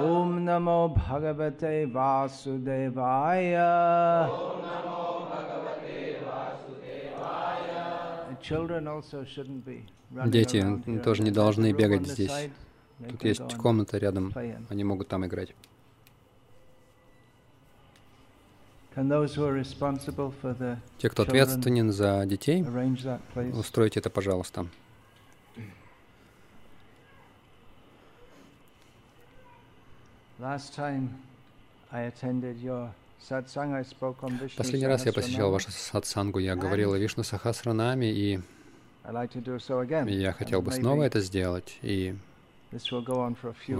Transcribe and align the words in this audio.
Om 0.00 0.44
Namo 0.44 0.88
Bhagavate 0.94 1.86
Vasudevaya. 1.92 2.80
Children 8.40 8.88
also 8.88 9.22
shouldn't 9.24 9.64
be 9.64 9.84
running 10.10 10.30
Дети 10.32 11.00
тоже 11.04 11.22
не 11.22 11.30
должны 11.30 11.72
бегать 11.72 12.06
здесь. 12.08 12.50
They 13.00 13.10
Тут 13.10 13.24
есть 13.24 13.56
комната 13.56 13.96
рядом, 13.98 14.32
они 14.68 14.84
могут 14.84 15.08
там 15.08 15.24
играть. 15.24 15.54
Те, 20.98 21.08
кто 21.08 21.22
ответственен 21.22 21.92
за 21.92 22.26
детей, 22.26 22.64
устройте 23.52 24.00
это, 24.00 24.10
пожалуйста. 24.10 24.66
Последний 34.56 34.86
раз 34.86 35.06
я 35.06 35.12
посещал 35.12 35.50
вашу 35.50 35.70
сатсангу, 35.70 36.38
я 36.38 36.56
говорил 36.56 36.92
о 36.92 36.98
Вишну 36.98 37.22
Сахасранаме, 37.22 38.10
и 38.10 38.40
я 39.04 40.32
хотел 40.32 40.62
бы 40.62 40.72
снова 40.72 41.02
это 41.04 41.20
сделать, 41.20 41.78
и, 41.82 42.16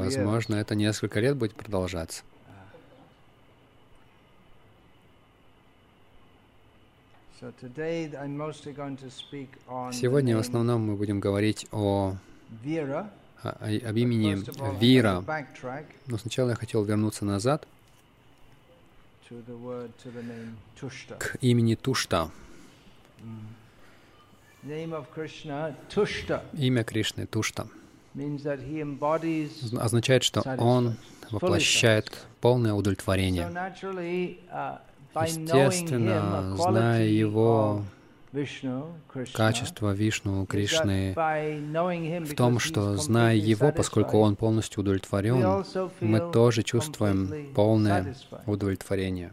Возможно, 0.05 0.57
это 0.57 0.75
несколько 0.75 1.21
лет 1.21 1.37
будет 1.37 1.55
продолжаться. 1.55 2.23
Сегодня 9.93 10.37
в 10.37 10.41
основном 10.41 10.87
мы 10.87 10.97
будем 10.97 11.21
говорить 11.21 11.67
о, 11.73 12.17
о- 13.43 13.49
об 13.89 13.97
имени 13.97 14.35
Вира. 14.79 15.21
Но 16.07 16.19
сначала 16.19 16.51
я 16.51 16.55
хотел 16.55 16.85
вернуться 16.85 17.25
назад 17.25 17.67
к 21.19 21.37
имени 21.41 21.77
Тушта. 21.77 22.31
Tushta, 25.89 26.43
Имя 26.53 26.85
Кришны 26.85 27.27
Тушта 27.27 27.67
означает, 29.79 30.23
что 30.25 30.43
он 30.59 30.97
воплощает 31.31 32.27
полное 32.41 32.75
удовлетворение. 32.75 33.45
uh, 33.45 34.79
Естественно, 35.15 36.57
зная 36.57 37.07
его 37.07 37.85
качество 39.33 39.93
Вишну, 39.93 40.47
Кришны, 40.47 41.15
в 41.15 42.35
том, 42.37 42.59
что, 42.59 42.97
зная 42.97 43.35
его, 43.35 43.73
поскольку 43.73 44.19
он 44.19 44.37
полностью 44.37 44.83
удовлетворен, 44.83 45.65
мы 46.01 46.33
тоже 46.33 46.63
чувствуем 46.63 47.53
полное 47.55 48.15
удовлетворение. 48.47 49.33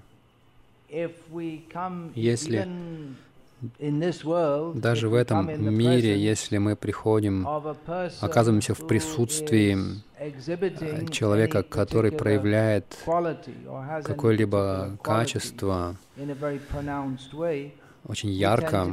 Если 2.16 2.68
Даже 3.60 5.10
в 5.10 5.16
этом 5.16 5.74
мире, 5.74 6.18
если 6.20 6.58
мы 6.58 6.76
приходим 6.76 7.48
оказываемся 8.22 8.76
в 8.76 8.86
присутствии 8.86 9.78
э, 10.20 11.08
человека, 11.10 11.64
который 11.64 12.12
проявляет 12.12 12.86
какое-либо 14.04 14.98
качество 15.02 15.96
очень 18.08 18.30
ярко, 18.30 18.88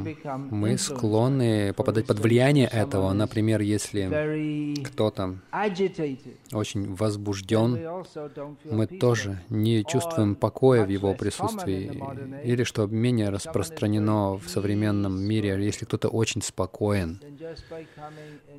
мы 0.51 0.77
склонны 0.77 1.73
попадать 1.73 2.05
под 2.05 2.19
влияние 2.19 2.67
этого. 2.67 3.13
Например, 3.13 3.61
если 3.61 4.75
кто-то 4.83 5.39
очень 6.51 6.93
возбужден, 6.95 8.03
мы 8.65 8.87
тоже 8.87 9.41
не 9.49 9.85
чувствуем 9.85 10.35
покоя 10.35 10.85
в 10.85 10.89
его 10.89 11.13
присутствии, 11.13 12.03
или 12.43 12.63
что 12.63 12.87
менее 12.87 13.29
распространено 13.29 14.33
в 14.33 14.47
современном 14.49 15.19
мире, 15.19 15.57
если 15.63 15.85
кто-то 15.85 16.09
очень 16.09 16.41
спокоен, 16.41 17.21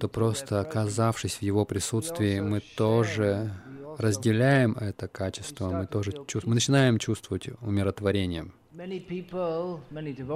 то 0.00 0.08
просто 0.08 0.60
оказавшись 0.60 1.36
в 1.36 1.42
его 1.42 1.64
присутствии, 1.64 2.40
мы 2.40 2.60
тоже 2.60 3.52
разделяем 3.98 4.72
это 4.72 5.08
качество, 5.08 5.70
мы 5.70 5.86
тоже 5.86 6.12
чувствуем, 6.12 6.50
мы 6.50 6.54
начинаем 6.54 6.98
чувствовать 6.98 7.48
умиротворение. 7.60 8.50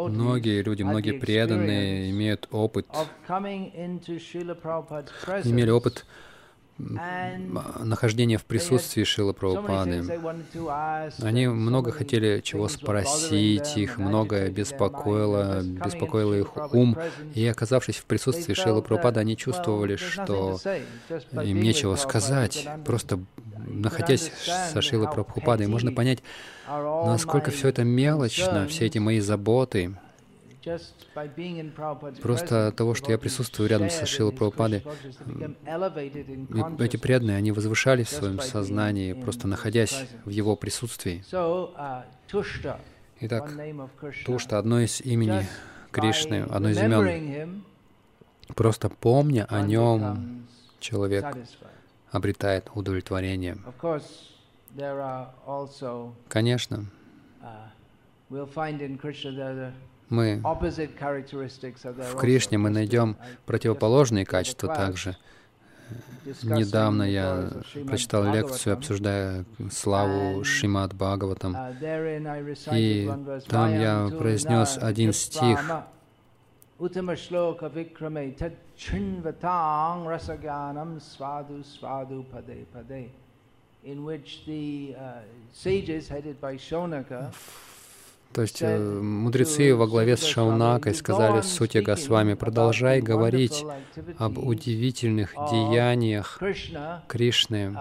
Многие 0.08 0.62
люди, 0.62 0.82
многие 0.82 1.12
преданные 1.20 2.10
имеют 2.10 2.48
опыт, 2.50 2.86
имели 5.44 5.70
опыт 5.70 6.06
and 6.80 7.56
м, 7.56 7.88
нахождения 7.88 8.38
в 8.38 8.44
присутствии 8.44 9.04
things 9.04 9.32
Прабхупады. 9.32 10.04
Они 11.22 11.46
много 11.46 11.92
хотели 11.92 12.40
чего 12.40 12.68
спросить, 12.68 13.76
их 13.76 13.98
многое 13.98 14.50
беспокоило, 14.50 15.62
беспокоило 15.62 16.34
их 16.34 16.56
ум. 16.72 16.96
И 17.34 17.46
оказавшись 17.46 17.96
в 17.96 18.04
присутствии 18.04 18.54
that, 18.54 18.82
Прабхупады, 18.82 19.20
они 19.20 19.36
чувствовали, 19.36 19.96
что 19.96 20.58
им 21.32 21.60
нечего 21.60 21.96
сказать. 21.96 22.66
Просто 22.84 23.20
находясь 23.66 24.30
со 24.72 24.80
Шилой 24.80 25.10
Прабхупадой, 25.10 25.66
можно 25.66 25.92
понять, 25.92 26.22
насколько 26.68 27.50
все 27.50 27.68
это 27.68 27.84
мелочно, 27.84 28.66
все 28.68 28.86
эти 28.86 28.98
мои 28.98 29.20
заботы. 29.20 29.94
Просто 32.22 32.68
от 32.68 32.76
того, 32.76 32.94
что 32.94 33.12
я 33.12 33.18
присутствую 33.18 33.68
рядом 33.68 33.90
со 33.90 34.06
Шилой 34.06 34.32
Прабхупадой, 34.32 34.84
эти 36.78 36.96
преданные, 36.96 37.36
они 37.36 37.52
возвышались 37.52 38.08
в 38.08 38.12
своем 38.12 38.40
сознании, 38.40 39.12
просто 39.14 39.48
находясь 39.48 40.06
в 40.24 40.30
его 40.30 40.56
присутствии. 40.56 41.24
Uh, 41.32 42.04
Итак, 43.22 43.50
то, 44.24 44.38
что 44.38 44.58
одно 44.58 44.80
из 44.80 45.00
имени 45.00 45.46
Кришны, 45.90 46.46
одно 46.48 46.70
из 46.70 46.78
имен, 46.78 47.64
просто 48.54 48.88
помня 48.88 49.46
о 49.48 49.62
нем, 49.62 50.46
человек 50.78 51.26
обретает 52.10 52.70
удовлетворение. 52.74 53.56
Конечно, 56.28 56.86
uh, 60.10 60.14
мы 60.14 60.40
в 62.12 62.16
Кришне 62.16 62.58
мы 62.58 62.68
uh, 62.68 62.72
найдем 62.72 63.16
противоположные 63.46 64.24
качества 64.24 64.74
также. 64.74 65.16
Недавно 66.42 67.02
я 67.02 67.50
прочитал 67.86 68.24
лекцию, 68.32 68.74
обсуждая 68.74 69.44
славу 69.70 70.44
Шримад 70.44 70.94
Бхагаватам. 70.94 71.56
Uh, 71.56 72.76
И 72.76 73.10
там 73.48 73.80
я 73.80 74.10
произнес 74.16 74.78
один 74.80 75.12
стих. 75.12 75.58
Uttama 76.80 77.14
shloka 77.14 77.68
vikrame 77.68 78.34
tad 78.38 78.54
chinvatang 78.74 80.06
rasaganam 80.08 80.98
svadu 80.98 81.62
svadu 81.62 82.24
pade 82.32 82.64
pade 82.72 83.10
in 83.84 84.02
which 84.02 84.46
the 84.46 84.94
uh, 84.96 85.20
sages 85.52 86.08
headed 86.08 86.40
by 86.40 86.56
Shonaka 86.56 87.32
То 88.32 88.42
есть 88.42 88.62
э, 88.62 88.78
мудрецы 88.78 89.74
во 89.74 89.88
главе 89.88 90.16
с 90.16 90.22
Шаунакой 90.22 90.94
сказали 90.94 91.40
Сути 91.40 91.78
Госвами, 91.78 92.34
продолжай 92.34 93.00
говорить 93.00 93.64
об 94.18 94.38
удивительных 94.38 95.34
деяниях 95.50 96.38
Krishna, 96.40 97.00
Кришны, 97.08 97.76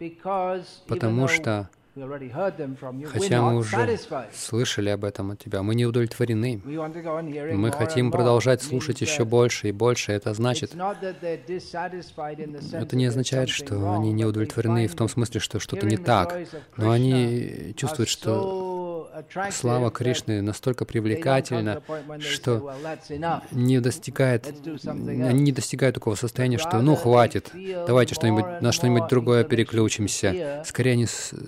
because 0.00 0.64
потому 0.88 1.28
что, 1.28 1.68
хотя 3.06 3.42
мы 3.42 3.56
уже 3.56 3.96
слышали 4.34 4.88
об 4.88 5.04
этом 5.04 5.30
от 5.30 5.38
тебя, 5.38 5.62
мы 5.62 5.76
не 5.76 5.86
удовлетворены. 5.86 6.60
Мы 6.64 7.70
хотим 7.70 8.10
продолжать 8.10 8.64
слушать 8.64 9.00
еще 9.00 9.24
больше 9.24 9.68
и 9.68 9.72
больше. 9.72 10.10
Это 10.10 10.34
значит, 10.34 10.74
это 10.74 12.96
не 12.96 13.06
означает, 13.06 13.48
что 13.48 13.94
они 13.94 14.12
не 14.12 14.24
удовлетворены 14.24 14.88
в 14.88 14.96
том 14.96 15.08
смысле, 15.08 15.38
что 15.38 15.60
что-то 15.60 15.86
не 15.86 15.98
так. 15.98 16.36
Но 16.76 16.90
они 16.90 17.74
чувствуют, 17.76 18.08
что 18.08 18.73
слава 19.50 19.90
Кришны 19.90 20.42
настолько 20.42 20.84
привлекательна, 20.84 21.82
что 22.20 22.56
"Well, 22.56 22.82
that's 22.82 23.08
enough. 23.10 23.42
не 23.52 23.80
достигает, 23.80 24.46
они 24.46 25.42
не 25.42 25.50
else." 25.50 25.54
достигают 25.54 25.94
такого 25.94 26.14
состояния, 26.14 26.58
что 26.58 26.80
ну 26.80 26.96
хватит, 26.96 27.50
давайте 27.86 28.14
что-нибудь 28.14 28.60
на 28.60 28.72
что-нибудь 28.72 29.08
другое 29.08 29.44
переключимся. 29.44 30.62
Скорее 30.64 30.92
они 30.92 31.06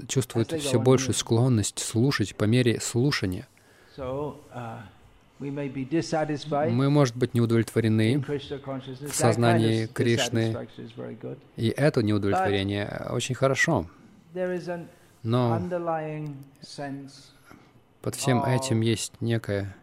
чувствуют 0.08 0.52
все 0.52 0.80
большую 0.80 1.14
склонность 1.14 1.78
слушать 1.78 2.36
по 2.36 2.44
мере 2.44 2.80
слушания. 2.80 3.46
Мы, 5.38 6.90
может 6.90 7.14
быть, 7.14 7.34
не 7.34 7.40
удовлетворены, 7.42 8.24
в 8.26 9.12
сознании 9.12 9.86
Кришны. 9.86 10.56
и 11.56 11.68
это 11.68 12.02
неудовлетворение 12.02 13.06
очень 13.10 13.34
хорошо. 13.34 13.86
Но 15.22 15.60
под 18.06 18.14
всем 18.14 18.44
этим 18.44 18.82
есть 18.82 19.20
некое 19.20 19.74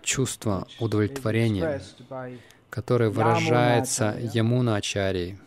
чувство 0.00 0.66
удовлетворения, 0.80 1.82
которое 2.70 3.10
выражается 3.10 4.16
Ямуна 4.32 4.76
Ачарьей 4.76 5.38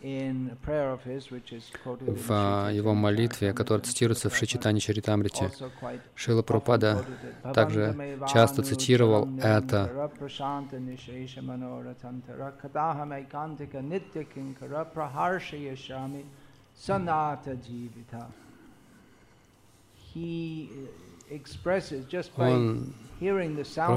в 1.98 2.26
а, 2.30 2.70
его 2.70 2.94
молитве, 2.94 3.52
которая 3.52 3.82
цитируется 3.82 4.30
в 4.30 4.36
Шичитане 4.36 4.78
Чаритамрите. 4.78 5.50
Шила 6.14 6.42
Прабхупада 6.42 7.04
также 7.52 8.16
часто 8.32 8.62
цитировал 8.62 9.28
это. 9.40 10.08
Он 22.40 22.92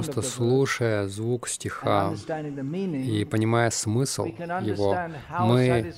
Просто 0.04 0.22
слушая 0.22 1.08
звук 1.08 1.48
стиха 1.48 2.14
и 2.14 3.24
понимая 3.24 3.70
смысл 3.70 4.26
его, 4.26 4.98
мы, 5.40 5.94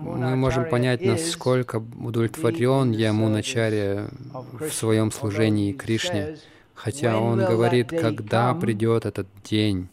мы 0.00 0.36
можем 0.36 0.68
понять, 0.68 1.00
насколько 1.00 1.76
удовлетворен 1.76 2.90
Ямуначарья 2.90 4.08
в 4.58 4.70
своем 4.70 5.12
служении 5.12 5.72
Кришне. 5.72 6.36
Хотя 6.74 7.18
он 7.18 7.38
говорит, 7.38 7.90
когда 7.90 8.52
придет 8.54 9.06
этот 9.06 9.28
день, 9.44 9.88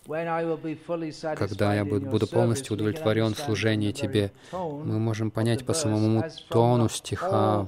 когда 1.36 1.76
я 1.76 1.86
буду 1.86 2.28
полностью 2.28 2.74
удовлетворен 2.74 3.34
в 3.34 3.40
служении 3.40 3.92
Тебе, 3.92 4.32
мы 4.52 5.00
можем 5.00 5.32
понять 5.32 5.66
по 5.66 5.74
самому 5.74 6.24
тону 6.50 6.90
стиха, 6.90 7.68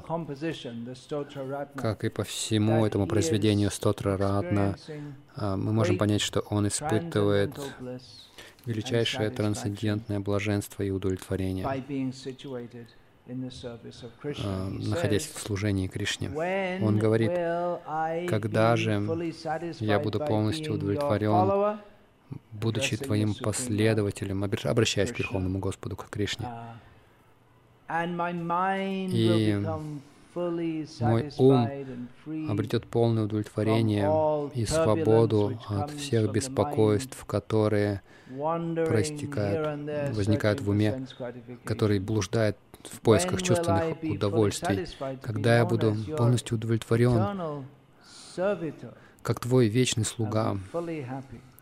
как 1.75 2.03
и 2.03 2.09
по 2.09 2.23
всему 2.23 2.85
этому 2.85 3.07
произведению 3.07 3.71
Стотра 3.71 4.17
Радна, 4.17 4.75
а, 5.35 5.57
мы 5.57 5.73
можем 5.73 5.97
понять, 5.97 6.21
что 6.21 6.41
он 6.41 6.67
испытывает 6.67 7.51
величайшее 8.65 9.29
трансцендентное 9.29 10.19
блаженство 10.19 10.83
и 10.83 10.89
удовлетворение 10.89 11.65
находясь 13.27 15.27
в 15.27 15.39
служении 15.39 15.87
Кришне. 15.87 16.29
Он 16.81 16.97
говорит, 16.97 17.31
когда 18.29 18.75
же 18.75 19.01
я 19.79 19.99
буду 19.99 20.19
полностью 20.19 20.73
удовлетворен, 20.73 21.79
будучи 22.51 22.97
Твоим 22.97 23.35
последователем, 23.35 24.43
обращаясь 24.43 25.11
к 25.11 25.19
Верховному 25.19 25.59
Господу, 25.59 25.95
к 25.95 26.09
Кришне. 26.09 26.47
И 29.13 29.63
мой 30.99 31.31
ум 31.37 31.69
обретет 32.49 32.87
полное 32.87 33.25
удовлетворение 33.25 34.49
и 34.55 34.65
свободу 34.65 35.59
от 35.67 35.91
всех 35.91 36.31
беспокойств, 36.31 37.23
которые 37.25 38.01
проистекают, 38.27 40.15
возникают 40.15 40.61
в 40.61 40.69
уме, 40.69 41.05
которые 41.65 41.99
блуждают 41.99 42.57
в 42.87 42.99
поисках 43.01 43.41
чувственных 43.41 44.01
удовольствий, 44.03 44.87
когда 45.21 45.57
я 45.57 45.65
буду 45.65 45.95
полностью 46.17 46.57
удовлетворен, 46.57 47.65
как 49.21 49.39
Твой 49.39 49.67
вечный 49.67 50.05
слуга, 50.05 50.57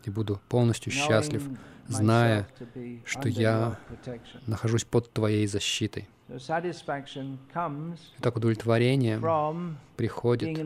и 0.04 0.10
буду 0.10 0.40
полностью 0.48 0.92
счастлив, 0.92 1.42
зная, 1.86 2.48
что 3.04 3.28
я 3.28 3.78
нахожусь 4.46 4.84
под 4.84 5.12
Твоей 5.12 5.46
защитой. 5.46 6.08
Так 8.20 8.36
удовлетворение 8.36 9.20
приходит 9.96 10.58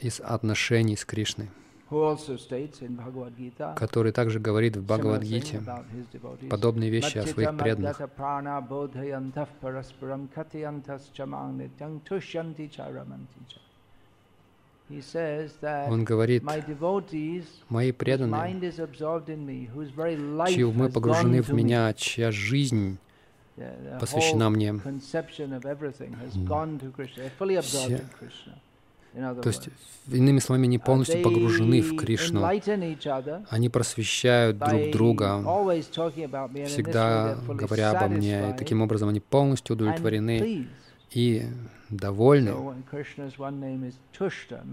из 0.00 0.20
отношений 0.20 0.96
с 0.96 1.04
Кришной 1.04 1.48
который 3.76 4.12
также 4.12 4.40
говорит 4.40 4.76
в 4.76 4.84
Бхагавадгите 4.84 5.62
подобные 6.50 6.90
вещи 6.90 7.18
о 7.18 7.26
своих 7.26 7.48
преданных. 7.58 7.96
Он 15.90 16.04
говорит, 16.04 16.42
«Мои 17.68 17.90
преданные, 17.92 18.30
чьи 20.48 20.62
умы 20.64 20.88
погружены 20.90 21.42
в 21.42 21.48
меня, 21.52 21.92
чья 21.94 22.30
жизнь 22.30 22.98
посвящена 24.00 24.50
мне, 24.50 24.74
все, 27.62 28.00
то 29.16 29.48
есть, 29.48 29.68
иными 30.10 30.38
словами, 30.40 30.66
они 30.66 30.78
полностью 30.78 31.22
погружены 31.22 31.80
в 31.80 31.96
Кришну. 31.96 32.44
Они 33.48 33.68
просвещают 33.68 34.58
друг 34.58 34.90
друга, 34.90 35.42
всегда 36.66 37.38
говоря 37.48 37.92
обо 37.92 38.08
мне. 38.08 38.50
И 38.50 38.58
таким 38.58 38.82
образом 38.82 39.08
они 39.08 39.20
полностью 39.20 39.74
удовлетворены 39.74 40.68
и 41.12 41.46
довольны. 41.88 42.52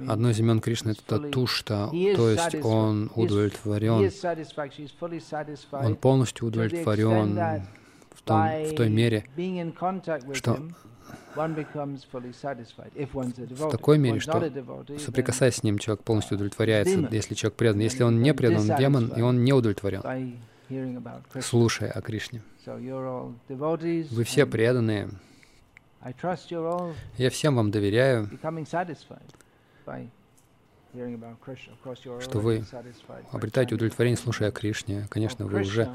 Одно 0.07 0.30
из 0.30 0.40
имен 0.40 0.60
Кришны— 0.60 0.92
это 1.07 1.19
Тушта, 1.19 1.89
то 1.89 2.30
есть 2.30 2.56
он 2.63 3.12
удовлетворен. 3.16 4.12
Он 5.72 5.96
полностью 5.96 6.48
удовлетворен 6.48 7.63
в, 8.13 8.22
том, 8.24 8.42
в 8.66 8.75
той 8.75 8.89
мере, 8.89 9.25
что 10.34 10.60
в 11.36 13.71
такой 13.71 13.98
мере, 13.98 14.19
что 14.19 14.51
соприкасаясь 15.00 15.56
с 15.56 15.63
ним, 15.63 15.77
человек 15.77 16.04
полностью 16.04 16.36
удовлетворяется, 16.36 17.07
если 17.12 17.36
человек 17.36 17.57
предан. 17.57 17.80
Если 17.80 18.04
он 18.04 18.21
не 18.21 18.33
предан, 18.33 18.69
он 18.69 18.77
демон, 18.77 19.13
и 19.15 19.21
он 19.21 19.44
не 19.44 19.54
удовлетворен, 19.54 20.38
слушая 21.42 21.92
о 21.92 22.01
Кришне. 22.01 22.42
Вы 22.65 24.24
все 24.24 24.45
преданные. 24.45 25.10
Я 27.18 27.30
всем 27.30 27.56
вам 27.56 27.71
доверяю, 27.71 28.30
что 32.19 32.39
вы 32.39 32.63
обретаете 33.31 33.75
удовлетворение, 33.75 34.18
слушая 34.18 34.50
о 34.50 34.51
Кришне. 34.51 35.07
Конечно, 35.10 35.45
вы 35.45 35.62
уже 35.62 35.89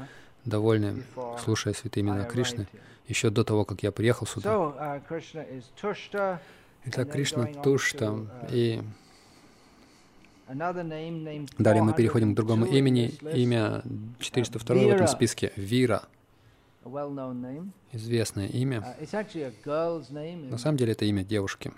довольны, 0.45 1.03
слушая 1.43 1.73
святые 1.73 2.03
имена 2.03 2.23
Кришны, 2.25 2.67
еще 3.09 3.29
до 3.29 3.43
того, 3.43 3.65
как 3.65 3.83
я 3.83 3.91
приехал 3.91 4.25
сюда. 4.27 4.53
Uh, 4.53 6.39
Итак, 6.85 7.11
Кришна 7.11 7.45
Тушта, 7.45 8.05
uh, 8.05 8.49
и 8.51 8.81
далее 11.57 11.83
мы 11.83 11.93
переходим 11.93 12.33
к 12.33 12.35
другому 12.35 12.65
имени, 12.65 13.09
имя 13.33 13.83
402 14.19 14.75
в 14.75 14.87
этом 14.87 15.07
списке, 15.07 15.51
Вира. 15.55 16.03
Известное 17.91 18.47
имя. 18.47 18.95
Uh, 19.01 20.49
На 20.49 20.57
самом 20.57 20.77
деле 20.77 20.93
это 20.93 21.05
имя 21.05 21.23
девушки. 21.23 21.71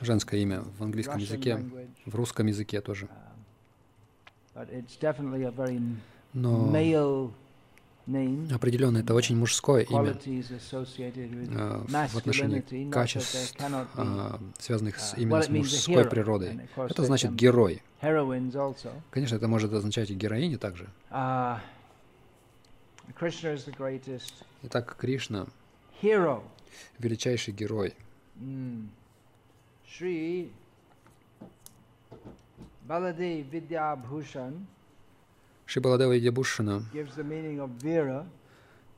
Женское 0.00 0.40
имя 0.40 0.62
в 0.78 0.82
английском 0.82 1.18
языке, 1.18 1.64
в 2.06 2.14
русском 2.14 2.46
языке 2.46 2.80
тоже. 2.80 3.08
Но 6.32 6.70
определенно 8.50 8.98
это 8.98 9.14
очень 9.14 9.36
мужское 9.36 9.82
имя 9.82 10.16
э, 10.24 11.82
в 12.08 12.16
отношении 12.16 12.90
качеств, 12.90 13.54
э, 13.58 14.38
связанных 14.58 14.98
с, 14.98 15.14
именно 15.16 15.42
с 15.42 15.48
мужской 15.48 16.04
природой. 16.04 16.60
Это 16.76 17.04
значит 17.04 17.34
герой. 17.34 17.82
Конечно, 19.10 19.36
это 19.36 19.48
может 19.48 19.72
означать 19.72 20.10
и 20.10 20.14
героини 20.14 20.56
также. 20.56 20.88
Uh, 21.10 21.58
Итак, 24.62 24.96
Кришна— 24.98 25.46
величайший 26.98 27.54
герой. 27.54 27.94
Шри 29.86 30.52
Баладев 32.82 33.46
Видябхушан 33.52 34.66
Шибаладева 35.68 36.18
Идябушина 36.18 36.82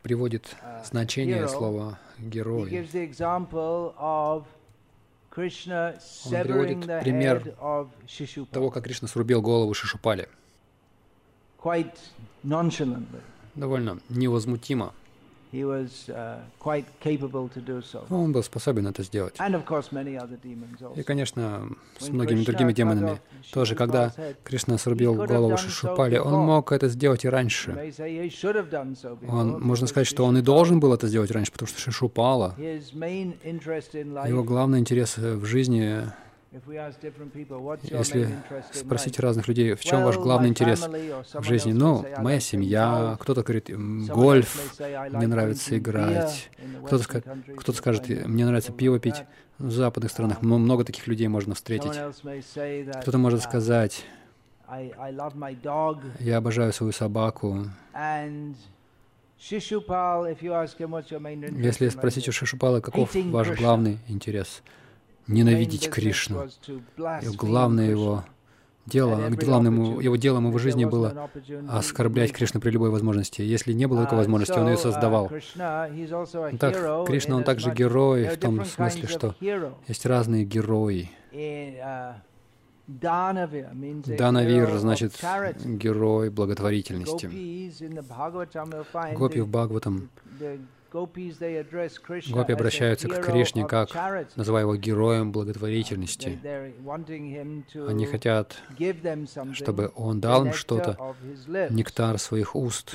приводит 0.02 0.56
uh, 0.62 0.84
значение 0.86 1.48
слова 1.48 1.98
«герой». 2.20 2.62
Он 2.62 2.68
приводит 6.44 6.86
пример 7.02 7.56
того, 8.52 8.70
как 8.70 8.84
Кришна 8.84 9.08
срубил 9.08 9.42
голову 9.42 9.74
Шишупали. 9.74 10.28
Довольно 13.56 13.98
невозмутимо. 14.08 14.94
Uh, 15.52 16.38
Он 18.08 18.32
был 18.32 18.42
способен 18.42 18.86
это 18.86 19.02
сделать. 19.02 19.34
И, 20.96 21.02
конечно, 21.02 21.68
с 21.98 22.08
многими 22.08 22.44
другими 22.44 22.72
демонами 22.72 23.20
тоже. 23.52 23.74
Когда 23.74 24.12
Кришна 24.44 24.78
срубил 24.78 25.14
голову 25.14 25.56
Шишупали, 25.56 26.18
он 26.18 26.34
мог 26.34 26.70
это 26.72 26.88
сделать 26.88 27.24
и 27.24 27.28
раньше. 27.28 27.72
Он, 29.28 29.60
можно 29.60 29.86
сказать, 29.86 30.06
что 30.06 30.24
он 30.24 30.38
и 30.38 30.42
должен 30.42 30.78
был 30.80 30.94
это 30.94 31.08
сделать 31.08 31.30
раньше, 31.30 31.52
потому 31.52 31.68
что 31.68 31.80
Шишупала, 31.80 32.54
его 32.58 34.44
главный 34.44 34.78
интерес 34.78 35.16
в 35.16 35.44
жизни 35.44 36.02
если 36.52 38.28
спросить 38.72 39.20
разных 39.20 39.46
людей, 39.46 39.74
в 39.74 39.80
чем 39.84 40.02
ваш 40.02 40.16
главный 40.16 40.48
интерес 40.48 40.80
в 40.80 41.42
жизни, 41.44 41.72
ну, 41.72 42.04
моя 42.18 42.40
семья, 42.40 43.16
кто-то 43.20 43.42
говорит, 43.42 43.70
гольф, 43.70 44.80
мне 45.12 45.28
нравится 45.28 45.78
играть, 45.78 46.50
кто-то 46.86 47.22
кто 47.56 47.72
скажет, 47.72 48.08
мне 48.08 48.44
нравится 48.44 48.72
пиво 48.72 48.98
пить. 48.98 49.22
В 49.58 49.70
западных 49.70 50.10
странах. 50.10 50.40
Много 50.40 50.84
таких 50.84 51.06
людей 51.06 51.28
можно 51.28 51.54
встретить. 51.54 51.92
Кто-то 53.02 53.18
может 53.18 53.42
сказать, 53.42 54.06
я 56.18 56.36
обожаю 56.38 56.72
свою 56.72 56.92
собаку. 56.92 57.66
Если 61.60 61.88
спросить 61.90 62.28
у 62.28 62.32
Шишупала, 62.32 62.80
каков 62.80 63.14
ваш 63.14 63.50
главный 63.50 63.98
интерес, 64.08 64.62
ненавидеть 65.30 65.88
Кришну. 65.90 66.48
И 67.22 67.36
главное 67.36 67.90
его 67.90 68.24
дело, 68.86 69.28
главным 69.30 70.00
его 70.00 70.16
делом 70.16 70.48
его 70.48 70.58
жизни 70.58 70.84
было 70.84 71.30
оскорблять 71.68 72.32
Кришну 72.32 72.60
при 72.60 72.70
любой 72.70 72.90
возможности. 72.90 73.42
Если 73.42 73.72
не 73.72 73.86
было 73.86 74.02
такой 74.02 74.18
возможности, 74.18 74.58
он 74.58 74.68
ее 74.68 74.76
создавал. 74.76 75.30
Так, 76.58 77.06
Кришна, 77.06 77.36
он 77.36 77.44
также 77.44 77.72
герой 77.72 78.24
в 78.24 78.36
том 78.38 78.64
смысле, 78.64 79.08
что 79.08 79.34
есть 79.86 80.06
разные 80.06 80.44
герои. 80.44 81.10
Данавир 82.86 84.76
значит 84.78 85.12
герой 85.64 86.30
благотворительности. 86.30 87.30
Гопи 89.14 89.40
в 89.40 89.48
Бхагаватам 89.48 90.10
Гопи 90.92 92.52
обращаются 92.52 93.08
к 93.08 93.24
Кришне 93.24 93.66
как, 93.66 93.90
называя 94.36 94.62
его 94.62 94.76
героем 94.76 95.32
благотворительности. 95.32 96.38
Они 97.88 98.06
хотят, 98.06 98.56
чтобы 99.52 99.92
он 99.94 100.20
дал 100.20 100.46
им 100.46 100.52
что-то, 100.52 101.14
нектар 101.70 102.18
своих 102.18 102.56
уст. 102.56 102.94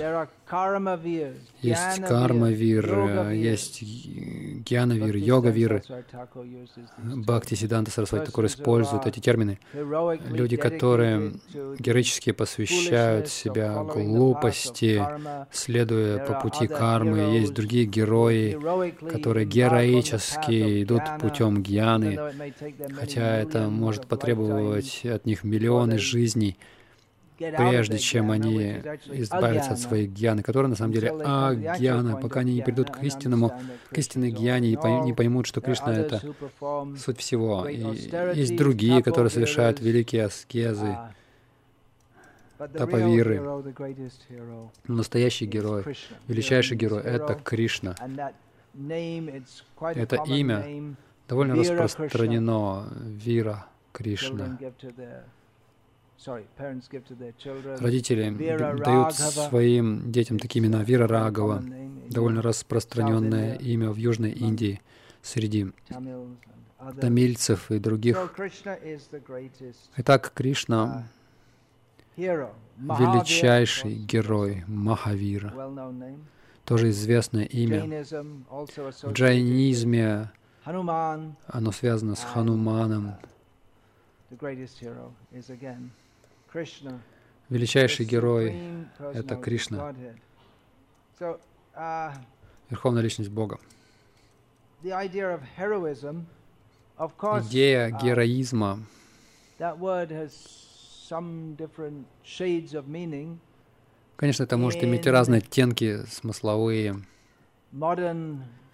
Есть 1.62 2.02
кармавир, 2.08 3.32
есть 3.32 3.82
гьянавир, 3.82 5.16
йогавир. 5.16 5.84
Бхакти 6.98 7.56
Сиданта 7.56 7.90
Сарасвати 7.92 8.26
Такур 8.26 8.46
используют 8.46 9.08
эти 9.08 9.20
термины. 9.20 9.60
Люди, 9.74 10.56
которые 10.56 11.34
героически 11.80 12.32
посвящают 12.32 13.28
себя 13.28 13.84
глупости, 13.84 15.04
следуя 15.52 16.20
по 16.26 16.40
пути 16.40 16.68
кармы. 16.68 17.38
Есть 17.40 17.54
другие 17.54 17.86
герои, 17.86 18.60
которые 19.10 19.46
героически 19.48 20.84
идут 20.84 21.02
путем 21.20 21.64
гьяны, 21.64 22.20
хотя 22.94 23.38
это 23.38 23.70
может 23.70 24.08
потребовать 24.08 25.06
от 25.06 25.26
них 25.26 25.44
миллионы 25.44 25.98
жизней 25.98 26.58
прежде 27.38 27.98
чем 27.98 28.32
они 28.32 28.82
избавятся 29.12 29.72
от 29.74 29.80
своей 29.80 30.08
гьяны, 30.08 30.42
которая 30.44 30.70
на 30.70 30.76
самом 30.76 30.94
деле 30.94 31.12
агьяна, 31.12 32.18
пока 32.18 32.42
они 32.42 32.54
не 32.54 32.62
придут 32.62 32.92
к 32.92 33.04
истинному, 33.04 33.54
к 33.90 33.98
истинной 33.98 34.32
гьяне 34.32 34.72
и 34.72 34.78
не 35.06 35.14
поймут, 35.14 35.46
что 35.48 35.62
Кришна— 35.62 35.96
это 35.98 36.22
суть 36.98 37.20
всего. 37.20 37.68
И 37.68 37.78
есть 37.78 38.56
другие, 38.56 39.04
которые 39.04 39.30
совершают 39.30 39.80
великие 39.80 40.26
аскезы, 40.26 40.98
тапавиры. 42.58 43.42
Настоящий 44.88 45.46
герой, 45.46 45.84
величайший 46.28 46.78
герой— 46.78 47.02
это 47.04 47.36
Кришна. 47.36 47.96
Это 49.80 50.24
имя 50.28 50.96
довольно 51.28 51.56
распространено, 51.56 52.88
Вира 53.02 53.66
Кришна. 53.92 54.58
Родители 57.80 58.30
дают 58.84 59.14
своим 59.14 60.12
детям 60.12 60.40
такие 60.40 60.64
имена. 60.64 60.84
Вира 60.84 61.08
Рагова, 61.08 61.64
довольно 62.10 62.42
распространенное 62.42 63.56
имя 63.56 63.92
в 63.92 63.98
Южной 63.98 64.32
Индии. 64.32 64.82
Среди 65.22 65.72
тамильцев 67.02 67.72
и 67.72 67.80
других. 67.80 68.18
Итак, 69.98 70.32
Кришна 70.36 71.08
uh, 72.18 72.50
величайший 72.78 73.96
герой 73.96 74.64
Махавира, 74.68 75.54
тоже 76.64 76.90
известное 76.90 77.46
имя. 77.46 78.04
В 79.02 79.12
джайнизме 79.12 80.32
оно 80.64 81.72
связано 81.72 82.16
с 82.16 82.24
Хануманом, 82.24 83.16
Величайший 87.50 88.06
герой— 88.06 88.56
это 89.00 89.36
Кришна, 89.36 89.94
uh, 91.20 92.14
Верховная 92.70 93.04
Личность 93.04 93.30
Бога. 93.30 93.60
Идея 94.82 95.40
uh, 97.90 98.02
героизма. 98.02 98.80
Конечно, 104.16 104.44
это 104.44 104.58
может 104.58 104.84
иметь 104.84 105.08
разные 105.08 105.40
оттенки 105.40 106.06
смысловые. 106.06 107.02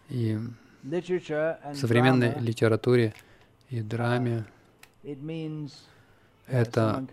И 0.10 0.38
в 0.84 1.76
современной 1.76 2.40
литературе 2.40 3.14
и 3.70 3.82
драме 3.82 4.46
это 6.52 7.06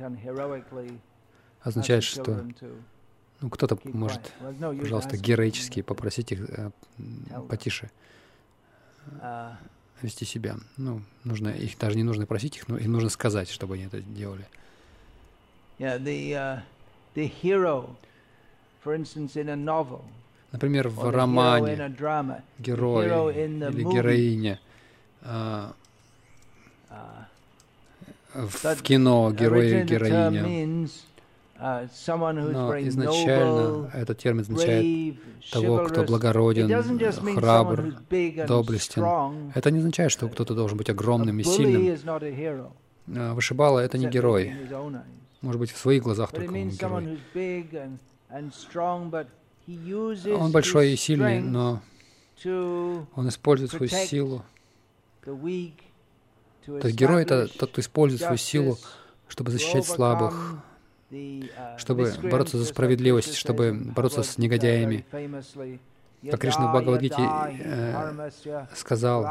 означает, 1.62 2.04
что 2.04 2.45
ну, 3.40 3.50
кто-то 3.50 3.78
может, 3.85 4.33
пожалуйста, 4.61 5.16
героически 5.16 5.83
попросить 5.83 6.33
их 6.33 6.40
э, 6.50 6.71
потише 7.49 7.88
uh, 9.23 9.52
вести 10.02 10.25
себя. 10.25 10.57
Ну, 10.76 11.02
нужно, 11.23 11.50
их 11.50 11.78
даже 11.78 11.97
не 11.97 12.02
нужно 12.02 12.26
просить 12.26 12.57
их, 12.57 12.66
но 12.68 12.76
им 12.78 12.90
нужно 12.92 13.11
сказать, 13.11 13.49
чтобы 13.49 13.75
они 13.75 13.85
это 13.85 14.00
делали. 14.00 14.45
Uh, 15.78 16.61
Например, 20.50 20.88
в 20.88 21.11
романе 21.11 21.95
герой 22.59 23.07
или 23.07 23.83
героиня 23.85 24.59
uh, 25.23 25.73
в 28.35 28.82
кино 28.82 29.32
герой 29.32 29.80
и 29.80 29.85
героиня. 29.85 30.88
Uh, 31.61 31.88
Но 32.52 32.78
изначально 32.82 33.90
этот 33.92 34.18
термин 34.18 34.42
означает 34.42 35.16
того, 35.50 35.87
кто 35.87 36.04
благороден, 36.04 36.68
храбр, 37.35 37.97
доблестен. 38.47 39.50
Это 39.56 39.73
не 39.73 39.80
означает, 39.80 40.12
что 40.12 40.28
кто-то 40.28 40.54
должен 40.54 40.78
быть 40.78 40.88
огромным 40.88 41.40
и 41.40 41.42
сильным. 41.42 41.99
А, 43.16 43.35
Вышибала— 43.35 43.78
это 43.80 43.99
не 43.99 44.06
герой. 44.06 44.54
Может 45.40 45.58
быть, 45.58 45.73
в 45.73 45.78
своих 45.78 46.04
глазах 46.04 46.30
только 46.30 46.52
он 46.52 46.68
герой. 46.70 47.18
Он 50.38 50.52
большой 50.52 50.92
и 50.92 50.97
сильный, 50.97 51.40
но 51.40 51.80
он 52.44 53.28
использует 53.28 53.73
свою 53.73 53.88
силу 53.88 54.44
то 56.68 56.88
есть 56.88 56.96
герой— 56.96 57.22
это 57.25 57.48
тот, 57.48 57.70
кто 57.70 57.80
использует 57.80 58.20
свою 58.20 58.37
силу, 58.37 58.78
чтобы 59.28 59.50
защищать 59.50 59.87
слабых, 59.87 60.34
чтобы 61.78 62.12
бороться 62.22 62.58
за 62.58 62.66
справедливость, 62.66 63.34
чтобы 63.34 63.72
бороться 63.72 64.22
с 64.22 64.37
негодяями. 64.38 65.06
Как 66.30 66.40
Кришна 66.40 66.66
в 66.66 66.72
Бхагавадгите 66.72 67.22
э, 67.22 68.30
сказал, 68.75 69.25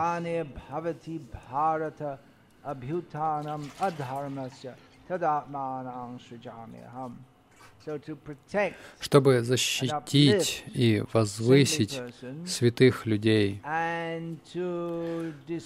чтобы 8.99 9.43
защитить 9.43 10.63
и 10.73 11.03
возвысить 11.13 12.01
святых 12.45 13.05
людей, 13.05 13.61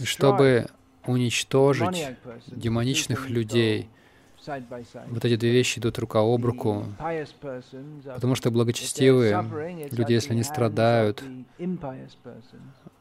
чтобы 0.03 0.67
уничтожить 1.05 2.15
демоничных 2.47 3.29
людей, 3.29 3.89
Вот 5.09 5.23
эти 5.23 5.35
две 5.35 5.51
вещи 5.51 5.77
идут 5.77 5.99
рука 5.99 6.19
об 6.21 6.43
руку, 6.43 6.85
потому 8.05 8.33
что 8.33 8.49
благочестивые 8.49 9.45
люди, 9.91 10.13
если 10.13 10.31
они 10.31 10.41
страдают 10.41 11.23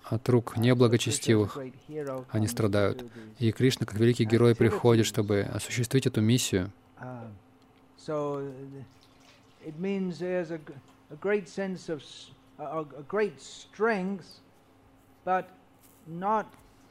от 0.05 0.29
рук 0.29 0.57
неблагочестивых, 0.59 1.59
они 2.31 2.47
страдают. 2.47 3.05
И 3.39 3.53
Кришна, 3.53 3.87
как 3.87 3.99
великий 3.99 4.25
герой, 4.25 4.55
приходит, 4.55 5.07
чтобы 5.07 5.41
осуществить 5.41 6.07
эту 6.07 6.21
миссию. 6.21 6.71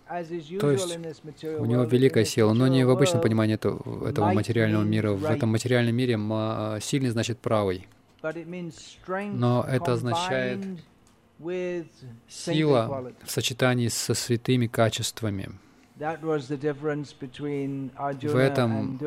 То 0.09 0.71
есть 0.71 0.97
у 1.43 1.65
него 1.65 1.83
великая 1.83 2.25
сила, 2.25 2.53
но 2.53 2.67
не 2.67 2.83
в 2.83 2.89
обычном 2.89 3.21
понимании 3.21 3.55
этого, 3.55 4.07
этого 4.07 4.33
материального 4.33 4.83
мира. 4.83 5.11
В 5.11 5.25
этом 5.25 5.49
материальном 5.49 5.95
мире 5.95 6.17
сильный 6.81 7.09
значит 7.09 7.39
правый. 7.39 7.87
Но 9.33 9.65
это 9.69 9.93
означает 9.93 10.65
сила 12.27 13.13
в 13.23 13.31
сочетании 13.31 13.87
со 13.87 14.13
святыми 14.13 14.67
качествами. 14.67 15.49
В 15.99 18.37
этом 18.37 18.97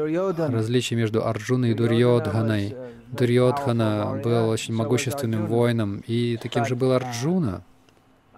различие 0.52 0.99
между 0.99 1.26
Арджуной 1.26 1.71
и 1.71 1.75
Дурьодханой. 1.75 2.68
Uh, 2.68 3.16
Дурьодхана 3.16 4.21
был 4.23 4.50
очень 4.50 4.75
могущественным 4.75 5.47
воином, 5.47 6.04
и 6.06 6.37
таким 6.37 6.66
же 6.66 6.76
был 6.76 6.92
uh, 6.92 6.97
Арджуна. 6.97 7.64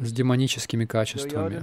с 0.00 0.12
демоническими 0.12 0.84
качествами. 0.84 1.58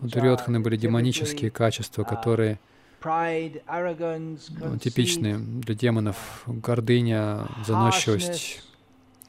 У 0.00 0.08
Дурьодханы 0.08 0.60
были 0.60 0.76
демонические 0.76 1.50
качества, 1.50 2.02
uh, 2.02 2.08
которые 2.08 2.58
ну, 3.00 4.78
типичные 4.78 5.38
для 5.38 5.74
демонов. 5.74 6.42
Гордыня, 6.46 7.46
заносчивость, 7.64 8.62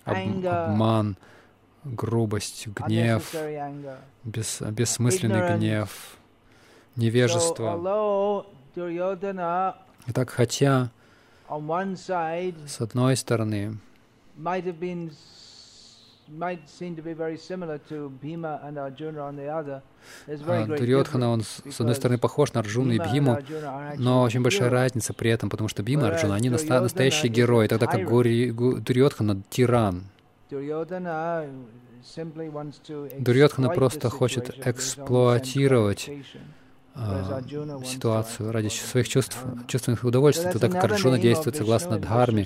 об, 0.05 0.17
обман, 0.45 1.17
грубость, 1.83 2.67
гнев, 2.67 3.33
бес, 4.23 4.61
бессмысленный 4.61 5.57
гнев, 5.57 6.17
невежество. 6.95 8.15
Итак, 10.07 10.29
хотя 10.31 10.89
с 11.47 12.81
одной 12.81 13.15
стороны 13.15 13.77
Дурьодхана, 20.77 21.29
он 21.29 21.41
с 21.41 21.79
одной 21.79 21.95
стороны 21.95 22.17
похож 22.17 22.53
на 22.53 22.61
Арджуну 22.61 22.91
и 22.91 22.99
Бхиму, 22.99 23.37
но 23.97 24.21
очень 24.21 24.41
большая 24.41 24.69
разница 24.69 25.13
при 25.13 25.31
этом, 25.31 25.49
потому 25.49 25.67
что 25.67 25.83
Бхима 25.83 26.07
и 26.07 26.11
Арджуна, 26.11 26.35
они 26.35 26.49
настоящие 26.49 27.31
герои, 27.31 27.67
тогда 27.67 27.87
как 27.87 28.05
Дурьодхана— 28.05 29.41
тиран. 29.49 30.03
Дурьодхана 33.19 33.69
просто 33.69 34.09
хочет 34.09 34.65
эксплуатировать 34.65 36.09
а, 37.01 37.41
ситуацию 37.85 38.51
ради 38.51 38.67
своих 38.67 39.07
чувств, 39.07 39.37
чувственных 39.67 40.03
удовольствий, 40.03 40.51
тогда 40.51 40.67
как 40.67 40.83
Арджуна 40.83 41.17
действует 41.17 41.55
согласно 41.55 41.97
Дхарме. 41.97 42.45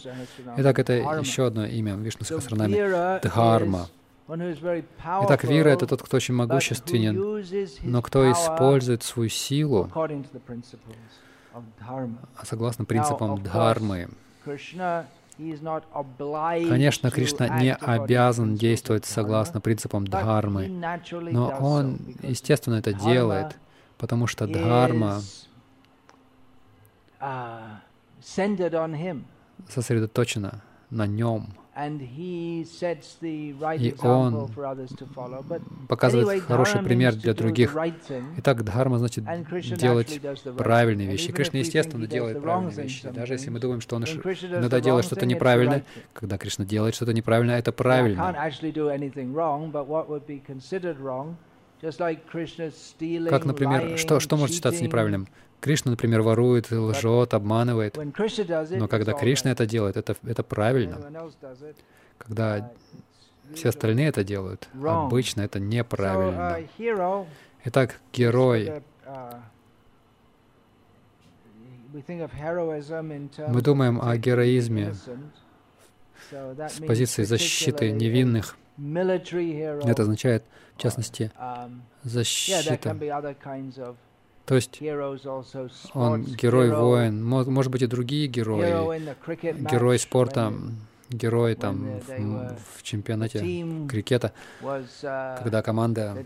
Итак, 0.57 0.77
это 0.79 0.93
еще 0.93 1.47
одно 1.47 1.65
имя 1.65 1.95
Вишну 1.95 2.25
Сахасранами— 2.25 3.19
Дхарма. 3.23 3.87
Итак, 4.27 5.43
вира— 5.43 5.69
это 5.69 5.87
тот, 5.87 6.03
кто 6.03 6.17
очень 6.17 6.35
могущественен, 6.35 7.43
но 7.83 8.01
кто 8.01 8.31
использует 8.31 9.03
свою 9.03 9.29
силу 9.29 9.91
согласно 12.43 12.85
принципам 12.85 13.43
Дхармы. 13.43 14.09
Конечно, 16.69 17.11
Кришна 17.11 17.59
не 17.59 17.73
обязан 17.73 18.55
действовать 18.55 19.05
согласно 19.05 19.61
принципам 19.61 20.05
Дхармы, 20.07 20.67
но 21.31 21.57
он, 21.59 21.97
естественно, 22.21 22.75
это 22.75 22.93
делает— 22.93 23.57
потому 24.03 24.27
что 24.27 24.47
дхарма 24.47 25.21
uh, 27.21 27.77
сосредоточена 29.69 30.61
на 30.89 31.07
нем. 31.07 31.53
И 33.77 33.95
он 34.01 34.49
показывает 35.87 36.43
хороший 36.43 36.83
пример 36.83 37.15
для 37.15 37.33
других. 37.33 37.73
Итак, 38.39 38.65
дхарма 38.65 38.99
значит 38.99 39.23
делать 39.77 40.19
правильные 40.57 41.07
вещи. 41.07 41.31
Кришна, 41.31 41.59
естественно, 41.59 42.05
делает 42.05 42.41
правильные 42.41 42.75
вещи. 42.75 43.09
Даже 43.09 43.35
если 43.35 43.51
мы 43.51 43.61
думаем, 43.61 43.79
что 43.79 43.95
он 43.95 44.03
иногда 44.03 44.81
делает 44.81 45.05
что-то 45.05 45.25
неправильное, 45.25 45.85
когда 46.11 46.37
Кришна 46.37 46.65
делает 46.65 46.93
что-то 46.93 47.13
неправильное, 47.13 47.57
это 47.57 47.71
правильно. 47.71 48.35
Как, 53.29 53.45
например, 53.45 53.97
что, 53.97 54.19
что 54.19 54.37
может 54.37 54.55
считаться 54.55 54.83
неправильным? 54.83 55.27
Кришна, 55.59 55.91
например, 55.91 56.21
ворует, 56.21 56.71
лжет, 56.71 57.33
обманывает. 57.33 57.97
Но 57.97 58.87
когда 58.87 59.13
Кришна 59.13 59.51
это 59.51 59.65
делает, 59.65 59.97
это, 59.97 60.15
это 60.23 60.43
правильно. 60.43 60.97
Когда 62.17 62.57
uh, 62.57 62.65
все 63.55 63.69
остальные 63.69 64.09
это 64.09 64.23
делают, 64.23 64.67
обычно 64.83 65.41
это 65.41 65.59
неправильно. 65.59 66.59
Uh, 66.77 67.27
Итак, 67.65 67.99
герой. 68.11 68.83
Uh, 69.05 69.39
Мы 73.47 73.61
думаем 73.61 74.01
о 74.01 74.17
героизме 74.17 74.93
с 76.31 76.79
позиции 76.85 77.23
защиты 77.23 77.91
невинных. 77.91 78.57
Это 78.77 80.01
означает, 80.03 80.43
в 80.75 80.81
частности, 80.81 81.31
um, 81.39 81.81
защита. 82.03 82.77
То 84.45 84.55
есть 84.55 84.81
он 85.93 86.23
герой-воин, 86.23 87.23
может 87.23 87.71
быть 87.71 87.81
и 87.81 87.87
другие 87.87 88.27
герои, 88.27 89.05
герой 89.71 89.99
спорта, 89.99 90.53
герой 91.09 91.55
там 91.55 91.99
в, 91.99 92.57
в 92.77 92.83
чемпионате 92.83 93.39
крикета, 93.87 94.33
uh, 94.61 95.37
когда 95.37 95.61
команда 95.61 96.25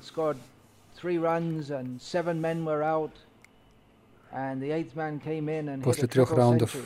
после 5.84 6.08
трех 6.08 6.32
раундов. 6.32 6.76
Uh, 6.76 6.82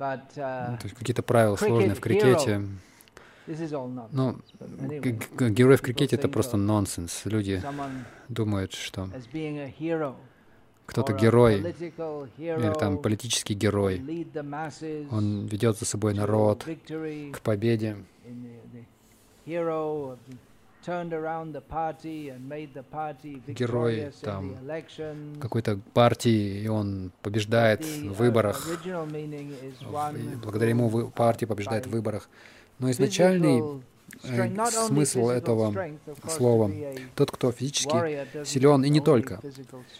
то 0.00 0.80
есть 0.82 0.96
какие-то 0.96 1.22
правила 1.22 1.56
сложные 1.56 1.94
в 1.94 2.00
крикете. 2.00 2.62
Ну, 3.46 4.38
герой 5.38 5.76
в 5.76 5.82
крикете— 5.82 6.16
это 6.16 6.28
просто 6.28 6.56
нонсенс. 6.56 7.22
Люди 7.26 7.62
думают, 8.28 8.72
что 8.72 9.10
кто-то 10.86 11.12
герой 11.12 11.58
или 11.58 12.78
там 12.78 12.98
политический 12.98 13.54
герой. 13.54 14.26
Он 15.10 15.46
ведет 15.46 15.78
за 15.78 15.84
собой 15.84 16.14
народ 16.14 16.64
к 16.64 17.40
победе 17.42 17.96
герой 23.48 24.12
там 24.22 24.56
какой-то 25.40 25.78
партии, 25.92 26.62
и 26.62 26.68
он 26.68 27.12
побеждает 27.22 27.84
в 27.84 27.86
uh, 27.86 28.14
выборах. 28.14 28.66
Благодаря 30.42 30.70
ему 30.70 31.10
партия 31.10 31.46
побеждает 31.46 31.86
в 31.86 31.90
выборах. 31.90 32.28
Но 32.78 32.90
изначальный 32.90 33.82
э, 34.22 34.66
смысл 34.70 35.28
этого 35.28 35.74
слова— 36.28 36.70
тот, 37.14 37.30
кто 37.30 37.52
физически 37.52 38.44
силен, 38.44 38.84
и 38.84 38.88
не 38.88 39.00
только. 39.00 39.40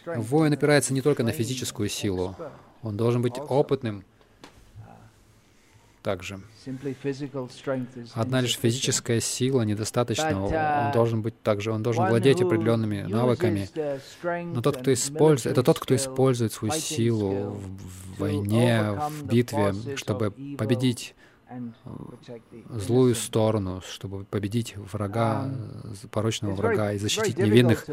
Воин 0.05 0.53
опирается 0.53 0.93
не 0.93 1.01
только 1.01 1.23
на 1.23 1.31
физическую 1.31 1.89
силу. 1.89 2.35
Он 2.81 2.97
должен 2.97 3.21
быть 3.21 3.37
опытным, 3.37 4.03
также. 6.01 6.39
Одна 8.13 8.41
лишь 8.41 8.57
физическая 8.57 9.19
сила 9.19 9.61
недостаточно. 9.61 10.45
Он 10.45 10.51
uh, 10.51 10.93
должен 10.93 11.21
быть 11.21 11.41
также, 11.41 11.71
он 11.71 11.83
должен 11.83 12.07
владеть 12.07 12.41
определенными 12.41 13.01
навыками. 13.03 13.69
Но 14.53 14.61
тот, 14.61 14.77
кто 14.77 14.93
использует, 14.93 15.53
это 15.53 15.63
тот, 15.63 15.79
кто 15.79 15.95
использует 15.95 16.53
свою 16.53 16.73
силу 16.73 17.51
в 17.51 18.19
войне, 18.19 18.91
в 19.09 19.25
битве, 19.25 19.73
чтобы 19.95 20.31
победить 20.57 21.15
злую 22.69 23.15
сторону, 23.15 23.81
чтобы 23.87 24.23
победить 24.23 24.75
врага, 24.77 25.45
um, 25.45 26.07
порочного 26.09 26.53
врага 26.53 26.93
и 26.93 26.97
защитить 26.97 27.37
невинных. 27.37 27.85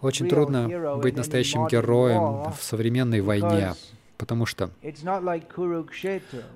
Очень 0.00 0.28
трудно 0.28 0.98
быть 1.02 1.16
настоящим 1.16 1.66
героем 1.66 2.52
в 2.52 2.62
современной 2.62 3.20
войне, 3.20 3.74
потому 4.20 4.44
что 4.44 4.70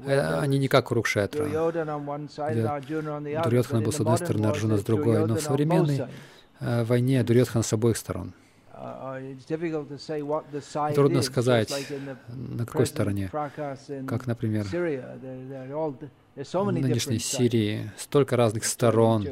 э, 0.05 0.39
они 0.39 0.59
не 0.59 0.69
как 0.69 0.89
Курукшетра. 0.89 1.47
Дурьотхан 3.43 3.83
был 3.83 3.93
с 3.93 4.01
одной 4.01 4.19
стороны, 4.19 4.47
Арджуна 4.47 4.77
с 4.77 4.85
другой, 4.85 5.27
но 5.27 5.37
в 5.37 5.41
современной 5.41 6.07
э, 6.61 6.85
войне 6.85 7.25
Дурьотхан 7.25 7.63
с 7.63 7.73
обоих 7.73 7.97
сторон. 7.97 8.35
Uh, 8.77 9.39
uh, 9.47 10.95
Трудно 10.95 11.23
сказать, 11.23 11.73
на 12.29 12.67
какой 12.67 12.87
стороне. 12.87 13.31
Как, 13.33 14.27
например, 14.27 14.67
в 14.67 14.71
нынешней 16.73 17.21
Сирии 17.21 17.93
столько 17.97 18.37
разных 18.37 18.65
сторон. 18.65 19.25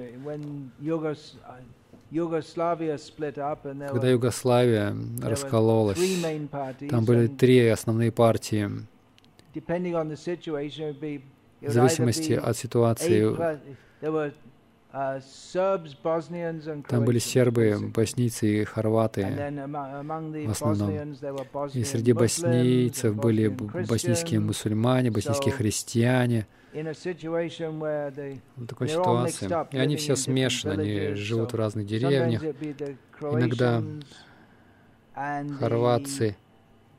Когда 2.12 4.10
Югославия 4.10 4.94
раскололась, 5.22 5.98
там 6.90 7.04
были 7.04 7.26
три 7.26 7.68
основные 7.68 8.12
партии. 8.12 8.70
В 11.60 11.70
зависимости 11.70 12.32
от 12.32 12.56
ситуации, 12.56 13.34
там 16.88 17.04
были 17.04 17.18
сербы, 17.18 17.78
боснийцы 17.94 18.60
и 18.60 18.64
хорваты 18.64 19.22
в 19.22 20.50
основном. 20.50 21.14
И 21.72 21.84
среди 21.84 22.12
боснийцев 22.12 23.16
были 23.16 23.48
боснийские 23.48 24.40
муссульмане, 24.40 25.10
боснийские 25.10 25.54
христиане— 25.54 26.46
в 26.72 28.66
такой 28.66 28.88
ситуации. 28.88 29.48
И 29.74 29.78
они 29.78 29.96
все 29.96 30.16
смешаны, 30.16 30.72
они 30.72 31.14
живут 31.14 31.52
в 31.52 31.56
разных 31.56 31.86
деревнях. 31.86 32.42
Иногда 33.20 33.82
хорватцы 35.58 36.36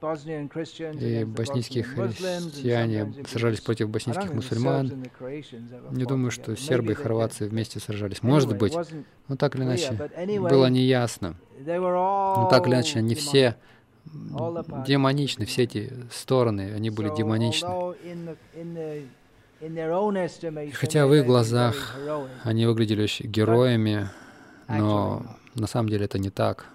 и 0.04 1.24
боснийские 1.24 1.84
христиане 1.84 3.14
сражались 3.26 3.62
против 3.62 3.90
боснийских 3.90 4.34
мусульман. 4.34 5.06
Не 5.92 6.04
думаю, 6.04 6.30
что 6.30 6.56
сербы 6.58 6.92
и 6.92 6.96
хорватцы 6.96 7.46
вместе 7.46 7.80
сражались. 7.80 8.22
Может 8.22 8.58
быть, 8.58 8.76
но 9.28 9.38
так 9.38 9.56
или 9.56 9.64
иначе, 9.64 9.94
было 10.40 10.68
неясно. 10.68 11.36
Но 11.66 12.48
так 12.52 12.68
или 12.68 12.76
иначе, 12.76 13.00
они 13.00 13.16
все 13.16 13.56
демоничны, 14.06 15.46
все 15.46 15.64
эти 15.64 15.94
стороны, 16.12 16.74
они 16.76 16.90
были 16.90 17.16
демоничны. 17.16 17.96
И 19.64 20.72
хотя 20.72 21.08
в 21.08 21.14
их 21.14 21.26
глазах 21.26 21.96
они 22.44 22.66
выглядели 22.66 23.08
героями, 23.26 24.10
но 24.68 25.24
на 25.56 25.68
самом 25.68 25.88
деле 25.88 26.06
это 26.06 26.20
не 26.20 26.30
так. 26.30 26.66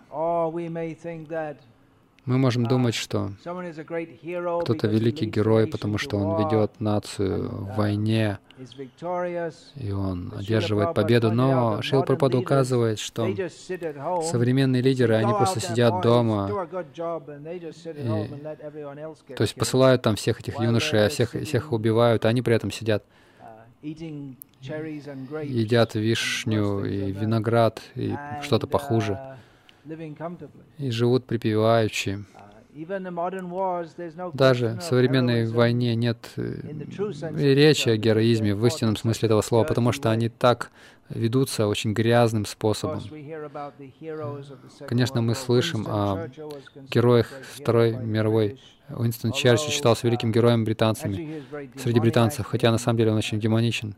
Мы 2.25 2.37
можем 2.37 2.65
uh, 2.65 2.69
думать, 2.69 2.95
что 2.95 3.31
кто-то 3.41 4.87
великий 4.87 5.27
герой, 5.27 5.67
потому 5.67 5.99
что 5.99 6.19
он 6.19 6.45
ведет 6.45 6.79
нацию 6.79 7.49
в 7.49 7.71
uh, 7.71 7.77
войне, 7.77 8.39
и 9.77 9.91
он 9.93 10.33
одерживает 10.37 10.95
победу. 10.95 11.33
Но 11.33 11.83
Шил 11.83 12.03
Прабхупада 12.03 12.39
указывает, 12.39 12.99
что 12.99 13.27
современные 14.23 14.83
лидеры, 14.83 15.15
они 15.15 15.33
просто 15.33 15.61
сидят 15.61 16.03
дома, 16.03 16.69
и, 17.49 17.61
то 19.35 19.43
есть 19.43 19.55
посылают 19.55 20.03
там 20.03 20.17
всех 20.17 20.41
этих 20.41 20.61
юношей, 20.61 21.07
а 21.07 21.09
всех, 21.09 21.33
всех 21.33 21.73
убивают, 21.73 22.25
а 22.25 22.29
они 22.29 22.43
при 22.43 22.55
этом 22.55 22.71
сидят 22.71 23.05
uh, 23.83 24.37
едят 25.45 25.95
вишню 25.95 26.85
и 26.85 27.13
виноград 27.13 27.81
и 27.95 28.15
что-то 28.43 28.67
похуже 28.67 29.19
и 30.79 30.91
живут 30.91 31.25
припеваючи. 31.25 32.25
Даже 34.35 34.77
в 34.79 34.83
современной 34.83 35.47
войне 35.47 35.95
нет 35.97 36.31
э, 36.37 36.61
речи 37.37 37.89
о 37.89 37.97
героизме 37.97 38.55
в 38.55 38.65
истинном 38.67 38.97
смысле 38.97 39.27
этого 39.27 39.41
слова, 39.43 39.65
потому 39.65 39.93
что 39.93 40.11
они 40.11 40.29
так 40.29 40.71
ведутся 41.09 41.67
очень 41.67 41.93
грязным 41.93 42.45
способом. 42.45 43.01
Конечно, 44.87 45.23
мы 45.23 45.35
слышим 45.35 45.87
о 45.89 46.29
героях 46.91 47.31
Второй 47.55 47.97
мировой. 47.97 48.61
Уинстон 48.91 49.33
Черчилль 49.33 49.71
считался 49.71 50.07
великим 50.07 50.33
героем 50.33 50.65
британцами, 50.65 51.43
среди 51.77 52.01
британцев, 52.01 52.47
хотя 52.47 52.71
на 52.71 52.79
самом 52.79 52.99
деле 52.99 53.11
он 53.11 53.19
очень 53.19 53.41
демоничен. 53.41 53.95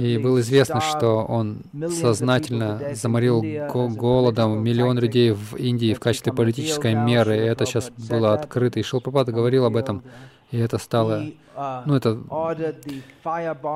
И 0.00 0.18
было 0.18 0.40
известно, 0.40 0.80
что 0.80 1.24
он 1.24 1.62
сознательно 1.88 2.94
заморил 2.94 3.42
голодом 3.72 4.62
миллион 4.62 4.98
людей 4.98 5.32
в 5.32 5.56
Индии 5.56 5.94
в 5.94 6.00
качестве 6.00 6.32
политической 6.32 6.94
меры. 6.94 7.36
И 7.36 7.40
это 7.40 7.64
сейчас 7.66 7.90
было 7.90 8.34
открыто. 8.34 8.80
И 8.80 8.82
Шилпрапада 8.82 9.32
говорил 9.32 9.64
об 9.64 9.76
этом. 9.76 10.02
И 10.50 10.58
это 10.58 10.78
стало... 10.78 11.24
Uh, 11.56 11.82
ну, 11.86 11.96
это, 11.96 12.16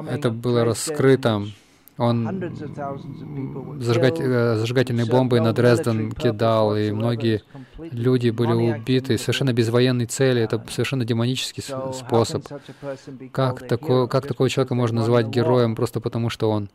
это 0.08 0.30
было 0.30 0.64
раскрыто 0.64 1.42
он 1.98 3.80
зажигать, 3.80 4.18
э, 4.18 4.56
зажигательные 4.56 5.06
бомбы 5.06 5.40
на 5.40 5.52
Дрезден 5.52 6.12
кидал, 6.12 6.76
и 6.76 6.90
многие 6.90 7.42
люди 7.78 8.30
были 8.30 8.52
убиты 8.52 9.18
совершенно 9.18 9.52
без 9.52 9.68
военной 9.68 10.06
цели. 10.06 10.40
Это 10.40 10.64
совершенно 10.70 11.04
демонический 11.04 11.62
способ. 11.92 12.46
Как, 13.32 13.66
такой, 13.66 14.08
как 14.08 14.26
такого 14.26 14.48
человека 14.48 14.74
можно 14.74 15.00
назвать 15.00 15.28
героем 15.28 15.76
просто 15.76 16.00
потому, 16.00 16.30
что 16.30 16.50
он 16.50 16.70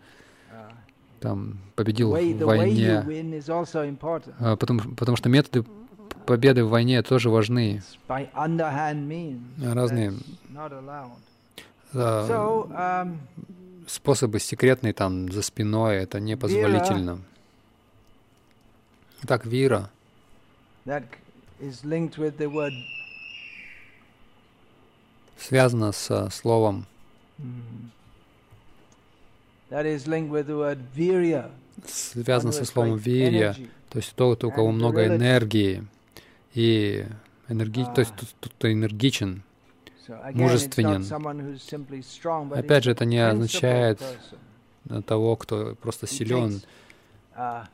там 1.19 1.57
победил 1.75 2.11
в 2.11 2.43
войне? 2.43 3.03
А, 4.39 4.55
потому, 4.55 4.81
потому 4.95 5.17
что 5.17 5.29
методы 5.29 5.65
победы 6.27 6.63
в 6.63 6.69
войне 6.69 7.01
тоже 7.01 7.31
важны. 7.31 7.81
Разные 9.57 10.13
способы 13.87 14.39
секретные 14.39 14.93
там 14.93 15.31
за 15.31 15.41
спиной, 15.41 15.97
это 15.97 16.19
непозволительно. 16.19 17.21
Так, 19.25 19.45
вира. 19.45 19.89
Связано 25.37 25.91
со 25.91 26.29
словом. 26.29 26.85
Связано 31.85 32.51
со 32.51 32.65
словом 32.65 32.97
вирья, 32.97 33.55
то 33.89 33.97
есть 33.97 34.13
тот, 34.15 34.43
у 34.43 34.51
кого 34.51 34.71
много 34.71 35.05
энергии 35.05 35.85
и 36.53 37.05
энерги, 37.49 37.85
то 37.93 38.01
есть 38.01 38.13
тот, 38.39 38.51
кто 38.53 38.71
энергичен, 38.71 39.43
мужественен. 40.33 41.03
Опять 42.53 42.83
же, 42.83 42.91
это 42.91 43.05
не 43.05 43.19
означает 43.19 44.01
того, 45.05 45.35
кто 45.35 45.75
просто 45.75 46.07
силен. 46.07 46.61
Uh, 47.35 47.65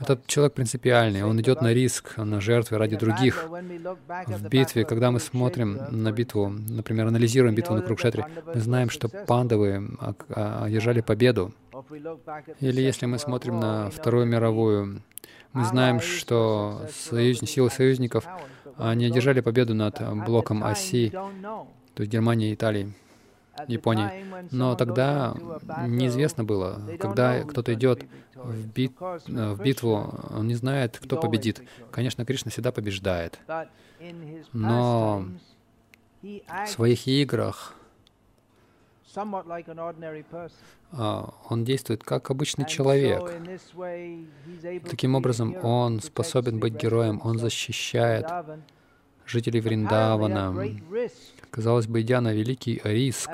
Этот 0.00 0.26
человек 0.26 0.52
принципиальный, 0.52 1.22
он 1.22 1.40
идет 1.40 1.62
на 1.62 1.72
риск, 1.72 2.18
на 2.18 2.40
жертвы 2.42 2.76
ради 2.76 2.96
других. 2.96 3.48
В 3.48 4.48
битве, 4.48 4.84
когда 4.84 5.10
мы 5.10 5.18
смотрим 5.18 5.80
на 5.90 6.12
битву, 6.12 6.48
например, 6.48 7.06
анализируем 7.06 7.54
битву 7.54 7.74
на 7.74 7.80
Крукшетре, 7.80 8.26
мы 8.54 8.60
знаем, 8.60 8.90
что 8.90 9.08
пандавы 9.08 9.96
одержали 10.28 11.00
победу. 11.00 11.54
Или 12.60 12.82
если 12.82 13.06
мы 13.06 13.18
смотрим 13.18 13.58
на 13.58 13.88
Вторую 13.88 14.26
мировую, 14.26 15.00
мы 15.52 15.64
знаем, 15.64 16.00
что 16.00 16.86
союз... 16.92 17.40
силы 17.40 17.70
союзников 17.70 18.26
они 18.76 19.06
одержали 19.06 19.40
победу 19.40 19.74
над 19.74 20.00
блоком 20.24 20.64
оси, 20.64 21.10
то 21.10 22.02
есть 22.02 22.10
Германии 22.10 22.50
и 22.50 22.54
Италии. 22.54 22.92
Японии. 23.68 24.08
Но 24.50 24.74
тогда 24.74 25.34
неизвестно 25.86 26.44
было, 26.44 26.80
когда 26.98 27.42
кто-то 27.42 27.74
идет 27.74 28.04
в, 28.34 28.66
бит, 28.68 28.92
в 28.98 29.62
битву, 29.62 30.14
он 30.30 30.46
не 30.46 30.54
знает, 30.54 30.98
кто 31.02 31.18
победит. 31.18 31.62
Конечно, 31.90 32.24
Кришна 32.24 32.50
всегда 32.50 32.72
побеждает. 32.72 33.38
Но 34.52 35.26
в 36.22 36.66
своих 36.66 37.06
играх 37.06 37.74
а, 37.74 37.79
он 41.48 41.64
действует 41.64 42.04
как 42.04 42.30
обычный 42.30 42.66
человек. 42.66 43.22
Таким 44.88 45.14
образом, 45.14 45.56
он 45.62 46.00
способен 46.00 46.58
быть 46.58 46.74
героем, 46.74 47.20
он 47.24 47.38
защищает 47.38 48.26
жителей 49.26 49.60
Вриндавана. 49.60 50.54
Казалось 51.50 51.86
бы, 51.86 52.00
идя 52.02 52.20
на 52.20 52.32
великий 52.32 52.80
риск, 52.84 53.30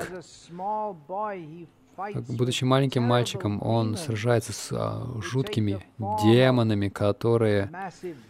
будучи 2.27 2.63
маленьким 2.63 3.03
мальчиком, 3.03 3.61
он 3.63 3.97
сражается 3.97 4.53
с 4.53 4.69
а, 4.71 5.19
жуткими 5.21 5.83
демонами, 5.97 6.89
которые 6.89 7.71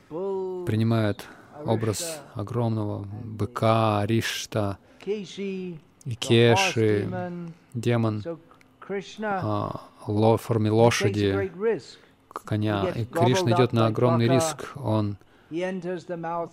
принимают 0.09 1.25
образ 1.65 2.21
огромного 2.33 3.05
быка, 3.23 4.05
Ришта, 4.05 4.77
Икеши, 6.11 7.07
демон. 7.73 8.23
а, 9.43 9.81
ло, 10.07 10.37
в 10.37 10.41
форме 10.41 10.71
лошади, 10.71 11.51
коня. 12.33 12.89
И 12.95 13.05
Кришна 13.05 13.51
идет 13.51 13.73
на 13.73 13.87
огромный 13.87 14.27
риск. 14.27 14.71
Он, 14.75 15.17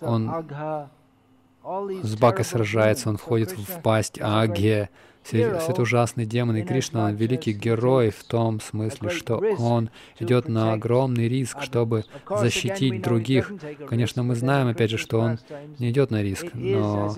он 0.01 0.29
с 2.03 2.15
Бакой 2.17 2.43
сражается, 2.45 3.09
он 3.09 3.17
входит 3.17 3.51
в 3.51 3.81
пасть 3.81 4.19
Агье, 4.21 4.89
все, 5.25 5.57
все 5.57 5.71
это 5.71 5.81
ужасные 5.81 6.25
демоны. 6.25 6.61
И 6.61 6.63
Кришна, 6.63 7.05
он 7.05 7.15
великий 7.15 7.51
герой 7.51 8.11
в 8.11 8.23
том 8.23 8.61
смысле, 8.61 9.09
что 9.09 9.41
он 9.57 9.89
идет 10.19 10.47
на 10.47 10.73
огромный 10.73 11.27
риск, 11.27 11.63
чтобы 11.63 12.05
защитить 12.29 13.01
других. 13.01 13.51
Конечно, 13.89 14.21
мы 14.21 14.35
знаем, 14.35 14.67
опять 14.67 14.91
же, 14.91 14.97
что 14.97 15.19
он 15.19 15.39
не 15.79 15.89
идет 15.89 16.11
на 16.11 16.21
риск, 16.21 16.45
но 16.53 17.15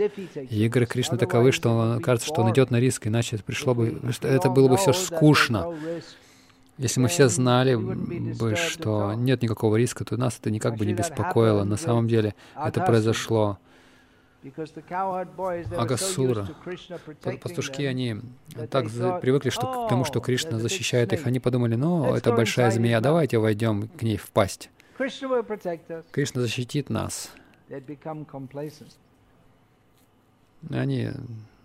игры 0.49 0.85
Кришны 0.85 1.17
таковы, 1.17 1.51
что 1.51 1.69
он, 1.69 2.01
кажется, 2.01 2.27
что 2.27 2.41
он 2.43 2.51
идет 2.51 2.71
на 2.71 2.79
риск, 2.79 3.07
иначе 3.07 3.35
это 3.35 3.43
пришло 3.43 3.75
бы, 3.75 3.99
это 4.21 4.49
было 4.49 4.69
бы 4.69 4.77
все 4.77 4.93
скучно. 4.93 5.75
Если 6.77 6.99
мы 6.99 7.07
все 7.09 7.27
знали 7.27 7.75
бы, 7.75 8.55
что 8.55 9.13
нет 9.15 9.41
никакого 9.41 9.75
риска, 9.75 10.05
то 10.05 10.15
нас 10.15 10.37
это 10.39 10.51
никак 10.51 10.77
бы 10.77 10.85
не 10.85 10.93
беспокоило. 10.93 11.63
На 11.63 11.75
самом 11.75 12.07
деле 12.07 12.35
это 12.55 12.81
произошло. 12.81 13.57
Агасура, 15.77 16.47
пастушки, 17.41 17.81
они 17.83 18.21
так 18.69 18.85
привыкли 19.21 19.49
что, 19.49 19.85
к 19.85 19.89
тому, 19.89 20.03
что 20.05 20.19
Кришна 20.19 20.59
защищает 20.59 21.13
их. 21.13 21.25
Они 21.27 21.39
подумали, 21.39 21.75
ну, 21.75 22.13
это 22.13 22.31
большая 22.33 22.71
змея, 22.71 23.01
давайте 23.01 23.37
войдем 23.37 23.87
к 23.87 24.01
ней 24.03 24.17
в 24.17 24.29
пасть. 24.31 24.69
Кришна 26.11 26.41
защитит 26.41 26.89
нас. 26.89 27.31
Они 30.69 31.11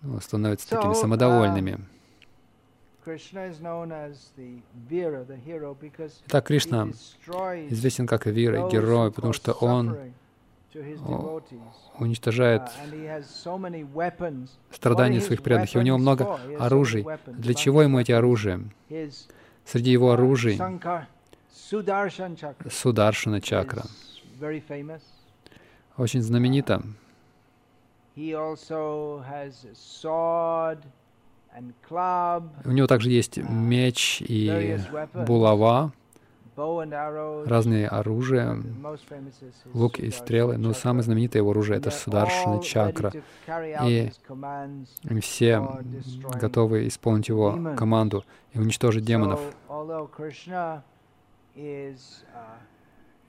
ну, 0.01 0.19
становятся 0.19 0.69
такими 0.69 0.93
самодовольными. 0.93 1.79
Итак, 6.27 6.45
Кришна 6.47 6.87
известен 7.69 8.07
как 8.07 8.25
Вира, 8.27 8.69
герой, 8.69 9.11
потому 9.11 9.33
что 9.33 9.51
он 9.53 9.97
уничтожает 11.99 12.61
uh, 12.63 14.47
страдания 14.71 15.21
своих 15.21 15.43
преданных. 15.43 15.75
И 15.75 15.77
у 15.77 15.81
него 15.81 15.97
много 15.97 16.39
оружий. 16.59 17.05
Для 17.27 17.53
чего 17.53 17.83
ему 17.83 17.99
эти 17.99 18.11
оружия? 18.11 18.61
Среди 19.65 19.91
его 19.91 20.11
uh, 20.11 20.13
оружий 20.13 20.59
Сударшана 22.69 23.41
чакра. 23.41 23.83
Очень 25.97 26.21
знаменита. 26.21 26.81
У 28.15 28.21
него 32.71 32.87
также 32.87 33.09
есть 33.11 33.37
uh, 33.37 33.51
меч 33.51 34.21
и 34.21 34.79
булава 35.13 35.93
разные 36.55 37.87
оружия, 37.87 38.57
лук 39.73 39.99
и 39.99 40.09
стрелы, 40.11 40.57
но 40.57 40.73
самое 40.73 41.03
знаменитое 41.03 41.41
его 41.41 41.51
оружие— 41.51 41.77
это 41.79 41.91
Сударшина 41.91 42.61
чакра. 42.61 43.11
И 43.85 44.11
все 45.21 45.61
готовы 46.39 46.87
исполнить 46.87 47.29
его 47.29 47.75
команду 47.77 48.23
и 48.53 48.59
уничтожить 48.59 49.05
демонов. 49.05 49.39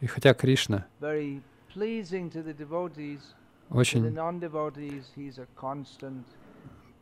И 0.01 0.07
хотя 0.07 0.35
Кришна 0.35 0.87
очень 3.71 4.15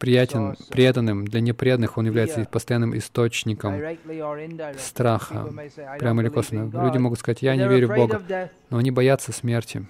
приятен 0.03 0.57
преданным, 0.69 1.25
для 1.25 1.41
непреданных 1.41 1.97
он 1.97 2.07
является 2.07 2.45
постоянным 2.45 2.99
источником 2.99 3.81
страха, 4.77 5.49
прямо 6.01 6.23
или 6.23 6.29
косвенно. 6.29 6.69
Люди 6.85 6.99
могут 6.99 7.21
сказать, 7.21 7.41
я 7.43 7.55
не 7.55 7.69
верю 7.69 7.87
в 7.87 7.95
Бога, 7.95 8.51
но 8.69 8.79
они 8.79 8.91
боятся 8.91 9.31
смерти. 9.31 9.87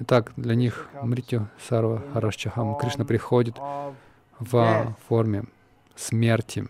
Итак, 0.00 0.32
для 0.36 0.54
них 0.54 0.88
Мритю 1.02 1.48
Сарва 1.68 2.02
Харашчахам 2.14 2.76
Кришна 2.78 3.04
приходит 3.04 3.54
в 4.38 4.96
форме 5.06 5.44
смерти. 5.94 6.66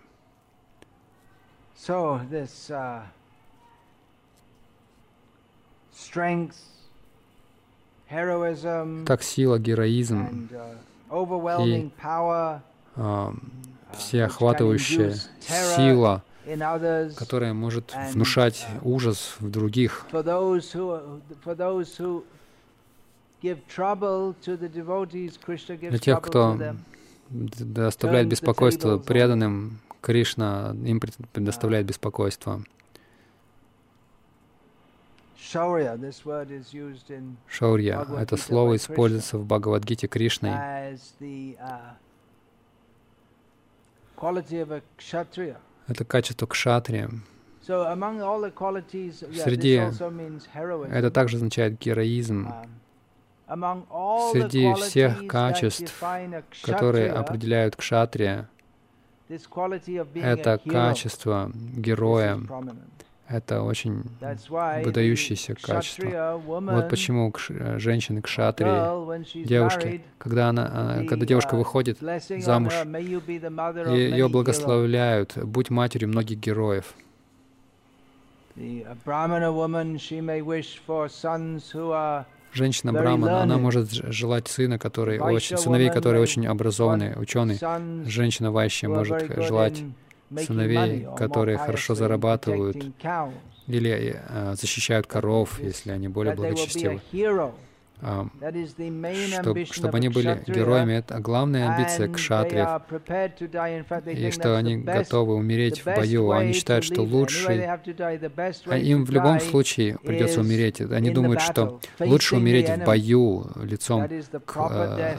strength 5.95 6.78
так 9.07 9.23
сила, 9.23 9.59
героизм 9.59 10.49
uh, 11.11 11.67
и 11.67 11.91
а, 12.97 13.35
всеохватывающая 13.93 15.15
сила, 15.41 16.23
которая 17.17 17.53
может 17.53 17.95
внушать 18.13 18.67
uh, 18.67 18.81
ужас 18.83 19.37
в 19.39 19.51
других. 19.51 20.07
Для 25.81 25.99
тех, 25.99 26.21
кто 26.23 26.59
доставляет 27.31 28.29
беспокойство 28.29 28.99
преданным, 28.99 29.81
Кришна 30.01 30.75
им 30.85 31.01
предоставляет 31.01 31.87
беспокойство. 31.87 32.63
Шаурья, 37.47 38.07
это 38.19 38.37
слово 38.37 38.77
используется 38.77 39.39
в 39.39 39.47
Бхагавадгите 39.47 40.09
Кришной. 40.09 40.51
uh, 40.51 41.95
это 45.87 46.05
качество 46.05 46.47
кшатрия. 46.47 47.11
Среди 49.45 49.81
это 50.91 51.11
также 51.11 51.37
означает 51.37 51.79
героизм. 51.79 52.49
Um, 53.47 54.33
Среди 54.33 54.75
всех 54.75 55.27
качеств, 55.27 56.03
которые 56.63 57.13
определяют 57.13 57.77
кшатрия, 57.77 58.49
это 59.29 60.61
качество 60.67 61.51
героя, 61.55 62.41
это 63.29 63.63
очень 63.63 64.05
выдающееся 64.21 65.55
качество. 65.55 66.41
Вот 66.45 66.89
почему 66.89 67.33
э, 67.51 67.79
женщины 67.79 68.23
кшатри, 68.23 68.67
девушки, 69.45 70.03
когда, 70.17 70.49
она, 70.49 71.05
когда 71.09 71.27
девушка 71.27 71.57
uh, 71.57 71.59
выходит 71.59 71.99
замуж, 72.43 72.73
ее 72.75 74.29
благословляют, 74.29 75.37
будь 75.37 75.71
матерью 75.71 76.09
многих 76.09 76.39
героев. 76.39 76.95
Женщина 82.53 82.93
Брамана, 82.93 83.43
она 83.43 83.59
может 83.59 83.91
желать 83.91 84.49
сына, 84.49 84.79
который 84.79 85.21
очень, 85.21 85.59
сыновей, 85.59 85.91
которые 85.91 86.23
очень 86.23 86.47
образованные, 86.47 87.17
ученые. 87.17 87.59
Женщина 88.07 88.51
Вайщи 88.51 88.87
может 88.87 89.31
желать 89.45 89.83
сыновей, 90.37 91.07
которые 91.17 91.59
хорошо 91.59 91.95
зарабатывают, 91.95 92.77
или 93.67 94.17
э, 94.29 94.55
защищают 94.55 95.07
коров, 95.07 95.61
если 95.61 95.91
они 95.91 96.09
более 96.09 96.35
благочестивы. 96.35 97.01
Чтобы, 98.01 99.65
чтобы 99.65 99.97
они 99.99 100.09
были 100.09 100.41
героями, 100.47 100.95
это 100.95 101.19
главная 101.19 101.75
амбиция 101.75 102.09
кшатриев, 102.09 102.83
и 104.07 104.31
что 104.31 104.57
они 104.57 104.77
готовы 104.77 105.35
умереть 105.35 105.85
в 105.85 105.87
бою. 105.87 106.31
Они 106.31 106.53
считают, 106.53 106.85
что 106.85 107.03
лучший... 107.03 107.67
А 108.67 108.79
им 108.79 109.05
в 109.05 109.11
любом 109.11 109.41
случае 109.41 109.99
придется 109.99 110.41
умереть. 110.41 110.81
Они 110.81 111.11
думают, 111.11 111.41
что 111.41 111.81
лучше 111.99 112.37
умереть 112.37 112.71
в 112.71 112.85
бою, 112.85 113.47
лицом, 113.63 114.09
к, 114.47 114.57
э, 114.71 115.17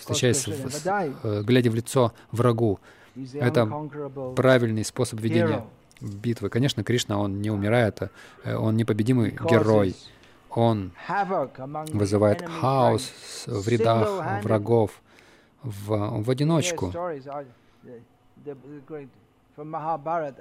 встречаясь, 0.00 0.48
э, 0.48 1.42
глядя 1.44 1.70
в 1.70 1.76
лицо 1.76 2.12
врагу, 2.32 2.80
это 3.34 3.66
правильный 4.36 4.84
способ 4.84 5.20
ведения 5.20 5.64
битвы. 6.00 6.48
Конечно, 6.48 6.84
Кришна, 6.84 7.18
он 7.18 7.40
не 7.40 7.50
умирает, 7.50 8.10
э, 8.44 8.54
он 8.54 8.76
непобедимый 8.76 9.36
герой. 9.48 9.96
Он 10.50 10.92
вызывает 11.92 12.48
хаос 12.48 13.12
в 13.46 13.68
рядах 13.68 14.42
врагов, 14.42 15.02
в, 15.62 16.22
в 16.22 16.30
одиночку. 16.30 16.92
В 19.56 19.64
Махабарате 19.64 20.40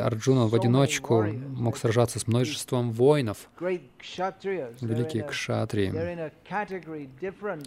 Арджуна 0.00 0.46
в 0.46 0.54
одиночку 0.54 1.22
мог 1.22 1.76
сражаться 1.76 2.18
с 2.18 2.26
множеством 2.26 2.92
воинов. 2.92 3.50
Великие 3.60 5.24
кшатрии. 5.24 5.92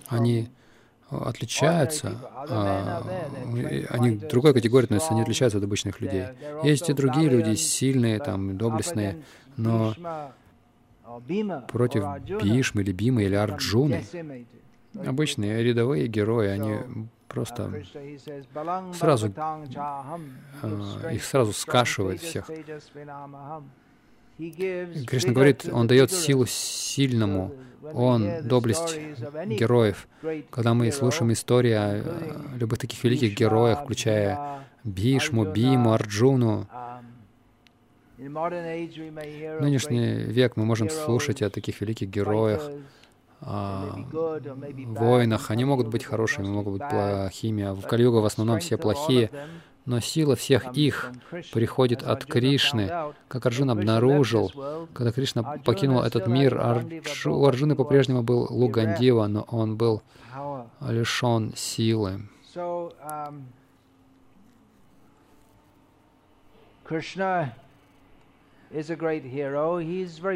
Они 0.07 0.49
отличаются, 1.11 2.17
а, 2.33 3.03
они 3.89 4.15
другой 4.17 4.53
категории, 4.53 4.87
но 4.89 4.99
они 5.09 5.21
отличаются 5.21 5.57
от 5.57 5.63
обычных 5.63 5.99
людей. 6.01 6.25
Есть 6.63 6.89
и 6.89 6.93
другие 6.93 7.29
люди, 7.29 7.55
сильные, 7.55 8.19
там, 8.19 8.57
доблестные, 8.57 9.23
но 9.57 9.93
против 11.67 12.05
Бишмы 12.41 12.81
или 12.83 12.91
Бимы 12.93 13.23
или 13.23 13.35
Арджуны 13.35 14.05
обычные 14.93 15.63
рядовые 15.63 16.07
герои, 16.07 16.47
они 16.47 17.07
просто 17.27 17.83
сразу, 18.93 19.33
э, 20.63 21.13
их 21.13 21.23
сразу 21.23 21.53
скашивает 21.53 22.21
всех. 22.21 22.49
Кришна 24.37 25.33
говорит, 25.33 25.65
Он 25.71 25.87
дает 25.87 26.11
силу 26.11 26.45
сильному, 26.45 27.53
Он— 27.93 28.41
доблесть 28.43 28.99
героев. 29.45 30.07
Когда 30.49 30.73
мы 30.73 30.91
слушаем 30.91 31.31
истории 31.31 31.73
о 31.73 32.57
любых 32.57 32.79
таких 32.79 33.03
великих 33.03 33.37
героях, 33.37 33.83
включая 33.83 34.65
Бишму, 34.83 35.45
Биму, 35.45 35.93
Арджуну, 35.93 36.67
в 38.17 39.61
нынешний 39.61 40.23
век 40.23 40.55
мы 40.55 40.65
можем 40.65 40.89
слушать 40.89 41.41
о 41.41 41.49
таких 41.49 41.81
великих 41.81 42.07
героях, 42.09 42.69
о 43.41 43.97
воинах. 44.87 45.49
Они 45.49 45.65
могут 45.65 45.87
быть 45.87 46.03
хорошими, 46.03 46.45
могут 46.47 46.73
быть 46.73 46.87
плохими. 46.87 47.63
А 47.63 47.73
в 47.73 47.81
Кали-юга 47.87 48.17
в 48.17 48.25
основном 48.25 48.59
все 48.59 48.77
плохие. 48.77 49.31
Но 49.91 49.99
сила 49.99 50.37
всех 50.37 50.73
их 50.77 51.11
приходит 51.51 52.01
от 52.01 52.23
Кришны. 52.23 52.89
Как 53.27 53.45
Арджун 53.45 53.71
обнаружил, 53.71 54.49
когда 54.93 55.11
Кришна 55.11 55.43
покинул 55.43 56.01
этот 56.01 56.27
мир, 56.27 56.57
Арджу, 56.61 57.33
у 57.33 57.45
Арджуны 57.45 57.75
по-прежнему 57.75 58.23
был 58.23 58.47
Лугандива, 58.49 59.27
но 59.27 59.41
он 59.49 59.75
был 59.75 60.01
лишен 60.79 61.51
силы. 61.57 62.21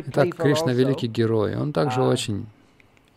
Итак, 0.07 0.35
Кришна— 0.35 0.73
великий 0.73 1.07
герой. 1.07 1.55
Он 1.55 1.71
также 1.71 2.01
очень 2.01 2.47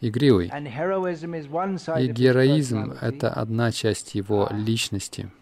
игривый. 0.00 0.46
И 0.46 2.06
героизм— 2.12 2.92
это 3.00 3.30
одна 3.30 3.72
часть 3.72 4.14
его 4.14 4.48
личности. 4.52 5.32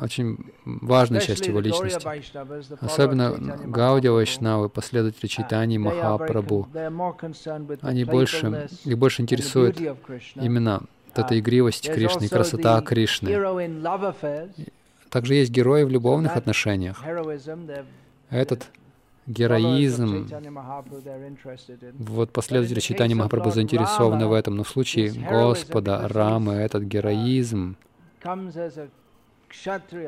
Очень 0.00 0.38
важная 0.64 1.20
часть 1.20 1.46
его 1.46 1.60
личности. 1.60 2.08
Особенно 2.84 3.30
Гаудия 3.66 4.10
Вайшнавы, 4.10 4.68
последователи 4.68 5.26
читаний 5.28 5.78
Махапрабху, 5.78 6.68
они 7.82 8.04
больше, 8.04 8.68
их 8.84 8.98
больше 8.98 9.22
интересует 9.22 9.80
именно 10.34 10.82
вот 11.14 11.24
эта 11.24 11.38
игривость 11.38 11.90
Кришны, 11.90 12.28
красота 12.28 12.80
Кришны. 12.80 13.30
Также 15.10 15.34
есть 15.34 15.50
герои 15.50 15.84
в 15.84 15.90
любовных 15.90 16.36
отношениях. 16.36 17.02
Этот 18.30 18.66
героизм, 19.26 20.28
вот 21.98 22.32
последователи 22.32 22.80
читания 22.80 23.14
Махапрабху 23.14 23.50
заинтересованы 23.50 24.26
в 24.26 24.32
этом, 24.32 24.56
но 24.56 24.64
в 24.64 24.68
случае 24.68 25.10
Господа, 25.10 26.08
Рамы, 26.08 26.54
этот 26.54 26.84
героизм, 26.84 27.76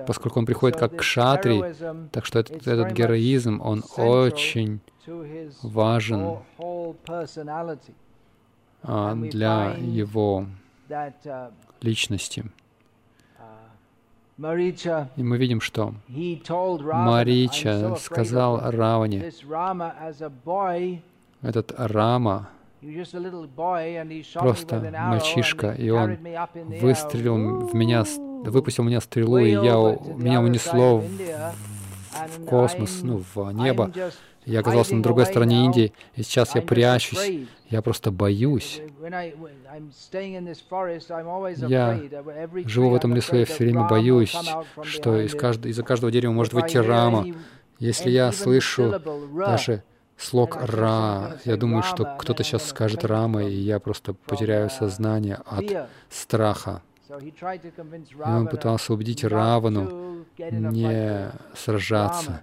поскольку 0.07 0.39
он 0.39 0.47
приходит 0.47 0.79
как 0.79 0.97
кшатри, 0.97 1.63
так 2.11 2.25
что 2.25 2.41
этот, 2.41 2.67
этот 2.67 2.93
героизм, 2.93 3.61
он 3.61 3.85
очень 3.97 4.81
важен 5.63 6.39
а, 8.83 9.15
для 9.15 9.75
его 9.79 10.47
личности. 11.81 12.45
И 14.37 15.23
мы 15.23 15.37
видим, 15.39 15.61
что 15.61 15.95
Марича 16.93 17.95
сказал 17.97 18.61
Раване, 18.71 19.31
этот 21.43 21.75
Рама, 21.77 22.49
просто 24.35 24.93
мальчишка, 24.93 25.73
и 25.73 25.91
он 25.91 26.19
выстрелил 26.81 27.67
в 27.67 27.75
меня, 27.75 28.05
выпустил 28.45 28.85
меня 28.85 29.01
стрелу, 29.01 29.39
и 29.39 29.51
я, 29.51 29.99
меня 30.17 30.41
унесло 30.41 30.99
в, 30.99 31.09
в 31.09 32.45
космос, 32.47 33.01
ну, 33.03 33.23
в 33.35 33.53
небо. 33.53 33.91
Я 34.47 34.61
оказался 34.61 34.95
на 34.95 35.03
другой 35.03 35.27
стороне 35.27 35.65
Индии, 35.65 35.93
и 36.15 36.23
сейчас 36.23 36.55
я 36.55 36.63
прячусь. 36.63 37.47
Я 37.71 37.83
просто 37.83 38.11
боюсь. 38.11 38.81
Я 41.69 42.01
живу 42.67 42.91
в 42.91 42.95
этом 42.95 43.15
лесу, 43.15 43.37
я 43.37 43.45
все 43.47 43.65
время 43.65 43.89
боюсь, 43.89 44.37
что 44.83 45.21
из 45.21 45.35
каждого, 45.35 45.71
из-за 45.71 45.83
каждого 45.83 46.13
дерева 46.13 46.33
может 46.33 46.53
выйти 46.53 46.77
рама. 46.77 47.27
Если 47.79 48.11
я 48.11 48.33
слышу 48.33 49.01
даже 49.35 49.83
слог 50.17 50.57
«ра», 50.61 51.39
я 51.45 51.57
думаю, 51.57 51.83
что 51.83 52.17
кто-то 52.19 52.45
сейчас 52.45 52.69
скажет 52.69 53.05
«рама», 53.05 53.45
и 53.45 53.55
я 53.55 53.81
просто 53.81 54.15
потеряю 54.15 54.71
сознание 54.71 55.41
от 55.45 55.89
страха. 56.09 56.83
И 57.09 58.29
он 58.29 58.49
пытался 58.49 58.95
убедить 58.95 59.25
Равану 59.25 60.25
не 60.39 61.31
сражаться 61.55 62.43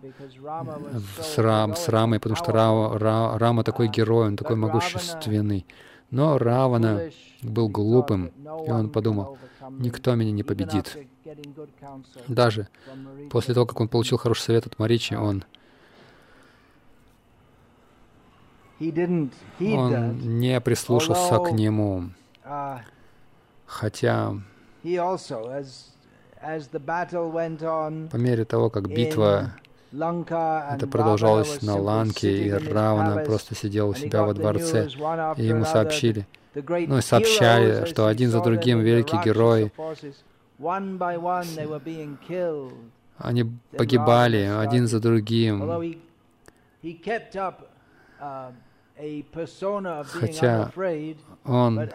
с, 1.19 1.38
Рам, 1.38 1.76
с 1.76 1.89
Рамой, 1.89 2.19
потому 2.19 2.36
что 2.36 2.52
Рава, 2.52 2.97
Ра, 2.97 3.38
Рама 3.38 3.63
такой 3.63 3.88
герой, 3.88 4.28
он 4.28 4.38
такой 4.38 4.56
могущественный. 4.56 5.65
Но 6.10 6.38
Равана 6.38 7.10
был 7.41 7.69
глупым, 7.69 8.28
и 8.28 8.69
он 8.69 8.89
подумал, 8.89 9.38
никто 9.69 10.13
меня 10.15 10.32
не 10.32 10.43
победит. 10.43 10.97
Даже 12.28 12.67
после 13.30 13.54
того, 13.54 13.65
как 13.65 13.80
он 13.80 13.88
получил 13.88 14.17
хороший 14.17 14.41
совет 14.41 14.67
от 14.67 14.78
Маричи, 14.78 15.13
он 15.13 15.43
он 19.60 20.39
не 20.39 20.60
прислушался 20.60 21.38
к 21.38 21.52
нему, 21.52 22.10
uh, 22.43 22.80
хотя 23.67 24.34
по 28.10 28.15
мере 28.17 28.46
того, 28.46 28.70
как 28.70 28.88
битва 28.89 29.52
это 29.94 30.88
продолжалось 30.89 31.62
на 31.62 31.78
Ланке, 31.78 32.48
и 32.48 32.52
Равана 32.52 33.24
просто 33.24 33.56
сидел 33.56 33.89
у 33.89 33.94
себя 33.94 34.24
во 34.24 34.34
дворце, 34.34 34.88
и 35.38 35.44
ему 35.44 35.65
сообщили, 35.65 36.26
ну 36.56 36.98
и 36.98 37.02
сообщали, 37.02 37.86
что 37.86 38.08
один 38.08 38.30
за 38.30 38.41
другим 38.41 38.80
великие 38.80 39.22
герои, 39.24 39.72
они 43.17 43.46
погибали 43.78 44.38
один 44.38 44.88
за 44.88 45.00
другим. 45.00 45.62
Хотя 50.06 50.72
он 51.44 51.90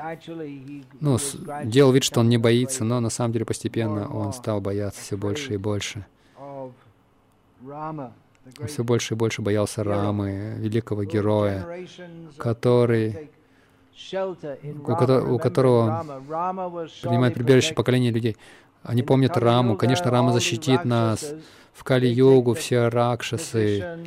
ну, 1.00 1.18
делал 1.64 1.92
вид, 1.92 2.04
что 2.04 2.20
он 2.20 2.28
не 2.28 2.38
боится, 2.38 2.84
но 2.84 3.00
на 3.00 3.10
самом 3.10 3.32
деле 3.32 3.44
постепенно 3.44 4.12
он 4.12 4.32
стал 4.32 4.60
бояться 4.60 5.00
все 5.00 5.16
больше 5.16 5.54
и 5.54 5.56
больше. 5.56 6.06
Все 8.66 8.84
больше 8.84 9.14
и 9.14 9.16
больше 9.16 9.42
боялся 9.42 9.82
Рамы, 9.82 10.54
великого 10.58 11.04
героя, 11.04 11.66
который, 12.38 13.30
у, 14.12 15.34
у 15.34 15.38
которого 15.38 16.22
принимает 17.02 17.34
прибежище 17.34 17.74
поколение 17.74 18.12
людей. 18.12 18.36
Они 18.82 19.02
помнят 19.02 19.36
Раму. 19.36 19.76
Конечно, 19.76 20.10
Рама 20.10 20.32
защитит 20.32 20.84
нас. 20.84 21.34
В 21.72 21.84
Кали-югу 21.84 22.54
все 22.54 22.88
ракшасы, 22.88 23.98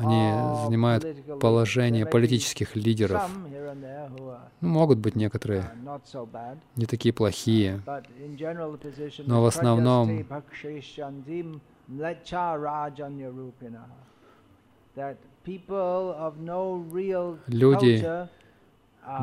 они 0.00 0.32
занимают 0.64 1.06
положение 1.40 2.06
политических 2.06 2.74
лидеров. 2.76 3.22
Ну, 4.60 4.68
могут 4.68 4.98
быть 4.98 5.14
некоторые 5.14 5.70
не 6.76 6.86
такие 6.86 7.12
плохие, 7.12 7.82
но 9.26 9.42
в 9.42 9.46
основном 9.46 10.26
люди 17.46 18.28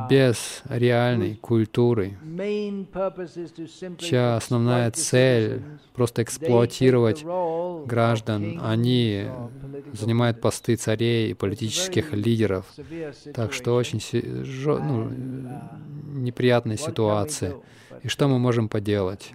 без 0.09 0.63
реальной 0.69 1.35
культуры, 1.35 2.17
чья 3.97 4.35
основная 4.35 4.91
цель 4.91 5.61
просто 5.93 6.23
эксплуатировать 6.23 7.23
граждан, 7.85 8.59
они 8.61 9.27
занимают 9.93 10.41
посты 10.41 10.75
царей 10.75 11.31
и 11.31 11.33
политических 11.33 12.13
лидеров. 12.13 12.65
Так 13.33 13.53
что 13.53 13.75
очень 13.75 14.01
ну, 14.63 15.09
неприятная 16.19 16.77
ситуация. 16.77 17.55
И 18.03 18.07
что 18.07 18.27
мы 18.27 18.39
можем 18.39 18.69
поделать? 18.69 19.31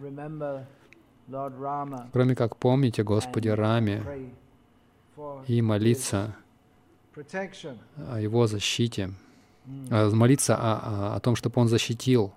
Кроме 2.12 2.34
как 2.34 2.56
помнить 2.56 3.00
о 3.00 3.04
Господе 3.04 3.54
Раме 3.54 4.02
и 5.46 5.62
молиться 5.62 6.36
о 8.08 8.20
Его 8.20 8.46
защите, 8.46 9.10
а, 9.10 9.31
молиться 9.66 10.56
о, 10.56 11.12
о, 11.12 11.16
о 11.16 11.20
том, 11.20 11.36
чтобы 11.36 11.60
Он 11.60 11.68
защитил. 11.68 12.32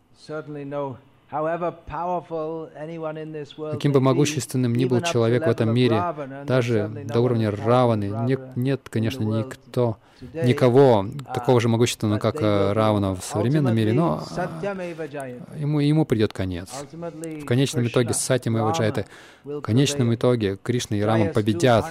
Каким 3.71 3.91
бы 3.91 3.99
могущественным 3.99 4.73
ни 4.73 4.85
был 4.85 5.01
человек 5.01 5.45
в 5.45 5.49
этом 5.49 5.73
мире, 5.73 6.01
даже 6.45 6.87
до 7.05 7.19
уровня 7.19 7.51
Раваны, 7.51 8.05
нет, 8.27 8.55
нет 8.55 8.81
конечно, 8.89 9.23
никто, 9.23 9.97
никого 10.21 11.07
такого 11.33 11.59
же 11.59 11.67
могущественного, 11.67 12.19
как 12.19 12.41
э, 12.41 12.73
Равана 12.73 13.15
в 13.15 13.23
современном 13.23 13.75
мире, 13.75 13.93
но 13.93 14.23
ему, 15.57 15.79
ему 15.79 16.05
придет 16.05 16.31
конец. 16.31 16.69
В 16.93 17.45
конечном 17.45 17.87
итоге 17.87 18.13
Сатьям 18.13 18.57
и 18.57 18.61
Ваджайты, 18.61 19.05
в 19.43 19.61
конечном 19.61 20.13
итоге 20.13 20.57
Кришна 20.61 20.97
и 20.97 21.01
Рама 21.01 21.25
победят. 21.27 21.85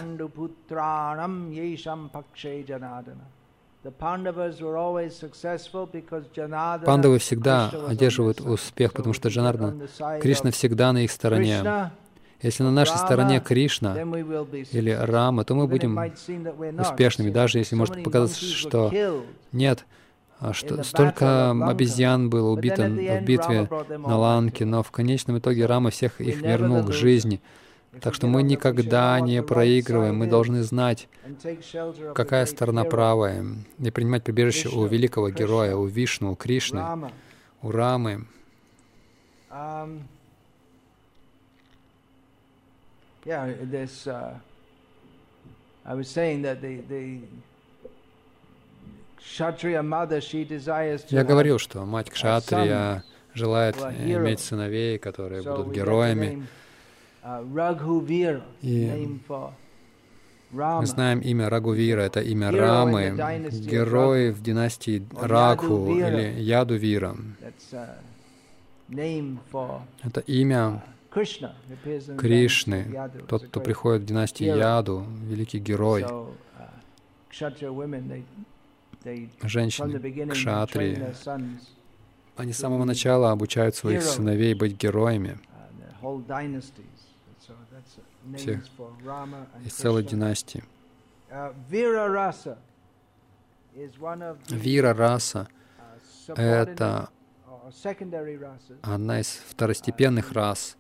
Пандавы 6.85 7.18
всегда 7.18 7.70
одерживают 7.87 8.41
успех, 8.41 8.93
потому 8.93 9.12
что 9.14 9.28
Джанардан, 9.28 9.82
Кришна 10.20 10.51
всегда 10.51 10.93
на 10.93 11.05
их 11.05 11.11
стороне. 11.11 11.91
Если 12.43 12.62
на 12.62 12.70
нашей 12.70 12.97
стороне 12.99 13.41
Кришна 13.41 13.97
или 14.01 14.91
Рама, 14.91 15.45
то 15.45 15.55
мы 15.55 15.66
будем 15.66 15.99
успешными, 16.78 17.30
даже 17.30 17.59
если 17.59 17.74
может 17.74 18.03
показаться, 18.03 18.45
что 18.45 18.93
нет, 19.53 19.87
а 20.41 20.53
что 20.53 20.82
столько 20.82 21.53
обезьян 21.53 22.28
было 22.28 22.51
убито 22.51 22.89
в 22.89 23.24
битве 23.24 23.68
на 23.89 24.18
Ланке, 24.18 24.64
но 24.64 24.82
в 24.82 24.91
конечном 24.91 25.39
итоге 25.39 25.66
Рама 25.66 25.91
всех 25.91 26.20
их 26.20 26.43
вернул 26.43 26.85
к 26.85 26.93
жизни. 26.93 27.41
Так 28.01 28.14
что 28.14 28.26
мы 28.26 28.42
никогда 28.42 29.20
не 29.20 29.42
проигрываем, 29.42 30.16
мы 30.16 30.26
должны 30.26 30.62
знать, 30.62 31.09
какая 32.14 32.47
сторона 32.47 32.84
правая, 32.84 33.45
и 33.78 33.90
принимать 33.90 34.24
прибежище 34.24 34.68
у 34.68 34.86
великого 34.86 35.30
героя, 35.30 35.76
у 35.76 35.86
Вишну, 35.86 36.32
у 36.32 36.36
Кришны, 36.36 36.82
у 37.62 37.70
Рамы. 37.70 38.26
Я 51.11 51.24
говорил, 51.24 51.59
что 51.59 51.84
мать 51.84 52.11
Кшатрия 52.11 53.03
желает 53.32 53.76
иметь 53.76 54.40
сыновей, 54.40 54.99
которые 54.99 55.42
будут 55.42 55.72
героями, 55.74 56.47
и 58.61 59.18
мы 60.53 60.87
знаем 60.87 61.20
имя 61.20 61.49
Рагувира, 61.49 62.03
это 62.03 62.20
имя 62.20 62.51
Рамы, 62.53 63.16
герой 63.51 64.31
в 64.31 64.43
династии 64.43 65.05
Рагху 65.20 65.89
или 65.89 66.41
Ядувира. 66.41 67.16
Это 70.03 70.20
имя 70.27 70.85
Кришны, 72.18 73.11
тот, 73.27 73.47
кто 73.47 73.61
приходит 73.61 74.03
в 74.03 74.07
династию 74.07 74.57
Яду, 74.57 75.07
великий 75.22 75.59
герой. 75.59 76.05
Женщины, 79.43 80.29
кшатрии, 80.31 81.03
они 82.37 82.53
с 82.53 82.59
самого 82.59 82.85
начала 82.85 83.33
обучают 83.33 83.75
своих 83.77 84.03
сыновей 84.03 84.55
быть 84.55 84.77
героями 84.77 85.39
всех 88.37 88.61
из 89.64 89.72
целой 89.72 90.03
династии. 90.05 90.62
Вира 94.49 94.95
раса— 94.95 95.49
это 96.37 97.09
одна 98.83 99.20
из 99.20 99.29
второстепенных 99.29 100.33
рас. 100.33 100.77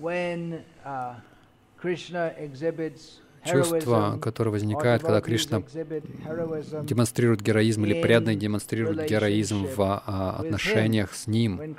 When 0.00 0.64
uh, 0.84 1.16
Krishna 1.76 2.32
exhibits 2.38 3.18
чувство, 3.44 4.18
которое 4.20 4.50
возникает, 4.50 5.02
когда 5.02 5.20
Кришна 5.20 5.62
демонстрирует 6.82 7.42
героизм 7.42 7.84
или 7.84 8.00
преданный 8.00 8.36
демонстрирует 8.36 9.08
героизм 9.08 9.66
в 9.66 10.02
а, 10.06 10.36
отношениях 10.38 11.14
с 11.14 11.26
Ним. 11.26 11.76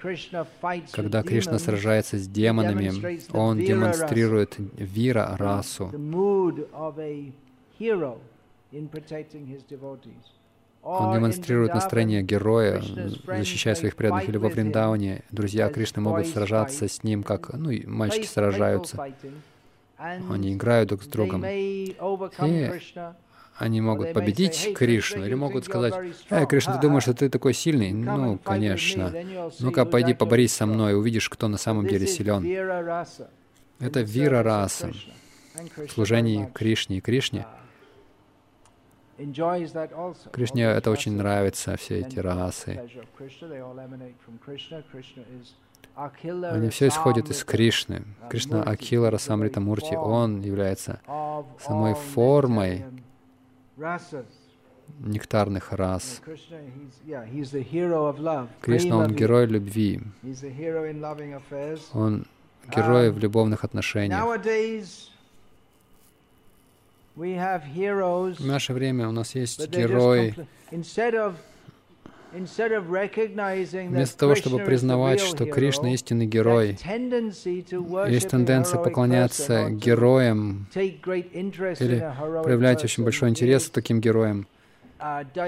Когда 0.91 1.23
Кришна 1.23 1.59
сражается 1.59 2.17
с 2.17 2.27
демонами, 2.27 3.19
Он 3.33 3.57
демонстрирует 3.57 4.55
вира 4.57 5.35
расу. 5.37 5.91
Он 10.81 11.13
демонстрирует 11.13 11.73
настроение 11.73 12.23
героя, 12.23 12.81
защищая 13.27 13.75
своих 13.75 13.95
преданных 13.95 14.29
или 14.29 14.37
во 14.37 14.49
Вриндауне. 14.49 15.23
Друзья 15.29 15.69
Кришны 15.69 16.01
могут 16.01 16.27
сражаться 16.27 16.87
с 16.87 17.03
ним, 17.03 17.23
как 17.23 17.53
ну, 17.53 17.71
мальчики 17.85 18.25
сражаются. 18.25 19.13
Они 19.99 20.53
играют 20.53 20.89
друг 20.89 21.03
с 21.03 21.07
другом. 21.07 21.43
И 21.45 21.95
они 23.57 23.81
могут 23.81 24.13
победить 24.13 24.73
Кришну 24.73 25.25
или 25.25 25.33
могут 25.33 25.65
сказать, 25.65 25.93
«Эй, 26.29 26.45
Кришна, 26.47 26.77
ты 26.77 26.81
думаешь, 26.81 27.03
что 27.03 27.13
ты 27.13 27.29
такой 27.29 27.53
сильный?» 27.53 27.91
Ну, 27.91 28.37
конечно. 28.37 29.13
Ну-ка, 29.59 29.85
пойди 29.85 30.13
поборись 30.13 30.53
со 30.53 30.65
мной, 30.65 30.97
увидишь, 30.97 31.29
кто 31.29 31.49
на 31.49 31.57
самом 31.57 31.85
деле 31.85 32.07
силен. 32.07 32.45
Это 33.79 34.01
вира 34.01 34.43
раса 34.43 34.91
в 35.75 35.91
служении 35.91 36.49
Кришне 36.53 36.97
и 36.97 37.01
Кришне. 37.01 37.45
Кришне 40.31 40.63
это 40.63 40.91
очень 40.91 41.17
нравится, 41.17 41.75
все 41.75 41.99
эти 41.99 42.19
расы. 42.19 42.89
Они 45.99 46.69
все 46.69 46.87
исходят 46.87 47.29
из 47.29 47.43
Кришны. 47.43 48.03
Кришна 48.29 48.63
Акила 48.63 49.11
Расамрита 49.11 49.59
Мурти, 49.59 49.95
Он 49.95 50.41
является 50.41 51.01
самой 51.59 51.93
формой 51.95 52.85
нектарных 54.99 55.73
рас. 55.73 56.21
Кришна, 58.61 58.97
Он 58.97 59.13
герой 59.13 59.45
любви. 59.45 60.01
Он 61.93 62.25
герой 62.73 63.11
в 63.11 63.17
любовных 63.19 63.63
отношениях. 63.65 64.19
В 67.15 68.45
наше 68.45 68.73
время 68.73 69.09
у 69.09 69.11
нас 69.11 69.35
есть 69.35 69.67
герой, 69.69 70.33
Вместо 72.31 74.17
того, 74.17 74.35
чтобы 74.35 74.59
признавать, 74.59 75.19
что 75.21 75.45
Кришна— 75.45 75.93
истинный 75.93 76.25
герой, 76.25 76.77
есть 78.09 78.29
тенденция 78.29 78.81
поклоняться 78.81 79.69
героям 79.69 80.67
или 80.73 82.13
проявлять 82.43 82.83
очень 82.83 83.03
большой 83.03 83.29
интерес 83.29 83.69
к 83.69 83.71
таким 83.71 83.99
героям. 83.99 84.47
Uh, 85.01 85.23
То 85.33 85.45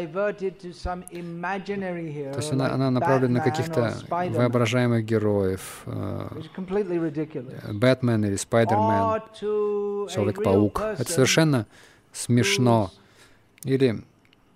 есть 2.37 2.53
она, 2.53 2.71
она 2.71 2.89
направлена 2.89 3.39
на 3.39 3.41
каких-то 3.41 3.97
воображаемых 4.09 5.03
героев. 5.03 5.83
Бэтмен 7.73 8.25
или 8.25 8.37
Спайдермен, 8.37 9.21
Человек-паук. 10.09 10.81
Это 10.97 11.11
совершенно 11.11 11.67
смешно. 12.13 12.91
Или 13.65 14.03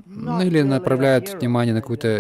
ну 0.06 0.42
или 0.42 0.62
направляют 0.62 1.34
внимание 1.34 1.74
на 1.74 1.82
какую-то 1.82 2.20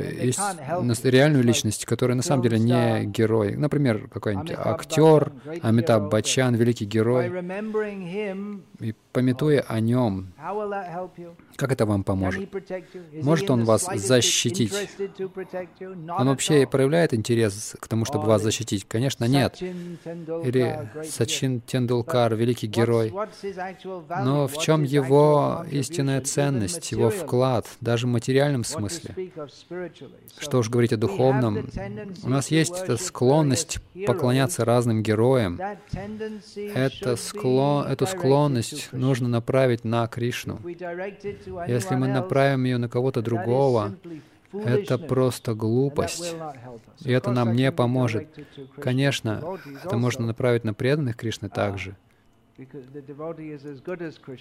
реальную 1.03 1.43
личность, 1.43 1.85
которая 1.85 2.15
на 2.15 2.23
самом 2.23 2.41
деле 2.43 2.59
не 2.59 3.05
герой. 3.05 3.55
Например, 3.55 4.07
какой-нибудь 4.07 4.53
актер, 4.57 5.31
Амитаб 5.61 6.11
Баччан, 6.11 6.55
великий 6.55 6.85
герой. 6.85 7.31
И 8.79 8.95
пометуя 9.15 9.61
о 9.61 9.79
нем, 9.79 10.33
как 11.55 11.71
это 11.71 11.85
вам 11.85 12.03
поможет? 12.03 12.53
Может 13.23 13.49
он 13.49 13.63
вас 13.63 13.87
защитить? 13.95 14.73
Он 16.19 16.27
вообще 16.27 16.67
проявляет 16.67 17.13
интерес 17.13 17.77
к 17.79 17.87
тому, 17.87 18.03
чтобы 18.03 18.25
вас 18.25 18.41
защитить? 18.41 18.85
Конечно, 18.85 19.23
нет. 19.23 19.61
Или 19.61 20.89
Сачин 21.09 21.61
Тендулкар, 21.61 22.35
великий 22.35 22.67
герой. 22.67 23.13
Но 24.23 24.47
в 24.47 24.57
чем 24.61 24.83
его 24.83 25.65
истинная 25.71 26.19
ценность, 26.19 26.91
его 26.91 27.09
вклад, 27.09 27.65
даже 27.79 28.07
в 28.07 28.09
материальном 28.09 28.65
смысле? 28.65 29.31
Что 30.37 30.57
уж 30.59 30.69
говорить 30.69 30.91
о 30.91 30.97
духовном, 30.97 31.69
у 32.23 32.29
нас 32.29 32.51
есть 32.51 32.77
эта 32.77 32.97
склонность 32.97 33.79
поклоняться 34.05 34.65
разным 34.65 35.03
героям. 35.03 35.57
Это 36.73 37.15
склон, 37.15 37.87
эту 37.87 38.05
склонность 38.05 38.89
нужно 39.05 39.27
направить 39.27 39.83
на 39.83 40.07
Кришну. 40.07 40.59
Если 41.67 41.95
мы 41.95 42.07
направим 42.07 42.65
ее 42.65 42.77
на 42.77 42.89
кого-то 42.89 43.21
другого, 43.21 43.95
это 44.51 44.97
просто 44.97 45.53
глупость, 45.53 46.35
и 47.03 47.11
это 47.11 47.31
нам 47.31 47.53
не 47.53 47.71
поможет. 47.71 48.27
Конечно, 48.79 49.57
это 49.83 49.97
можно 49.97 50.25
направить 50.25 50.63
на 50.63 50.73
преданных 50.73 51.15
Кришны 51.15 51.49
также, 51.49 51.95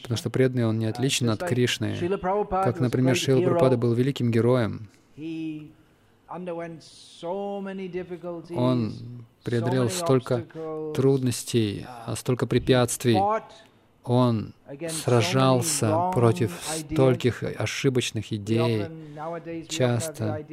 потому 0.03 0.17
что 0.17 0.31
преданный, 0.31 0.67
он 0.67 0.79
не 0.79 0.87
отличен 0.87 1.31
от 1.31 1.43
Кришны. 1.43 1.97
Как, 2.51 2.81
например, 2.81 3.17
Шрила 3.17 3.43
Прабхупада 3.43 3.77
был 3.77 3.93
великим 3.95 4.31
героем. 4.31 4.89
Он 8.57 8.93
преодолел 9.45 9.91
столько 9.91 10.45
трудностей, 10.95 11.87
столько 12.17 12.47
препятствий, 12.47 13.19
он 14.05 14.55
сражался 14.89 16.11
против 16.13 16.53
стольких 16.63 17.43
ошибочных 17.43 18.33
идей. 18.33 18.87
Часто 19.69 20.45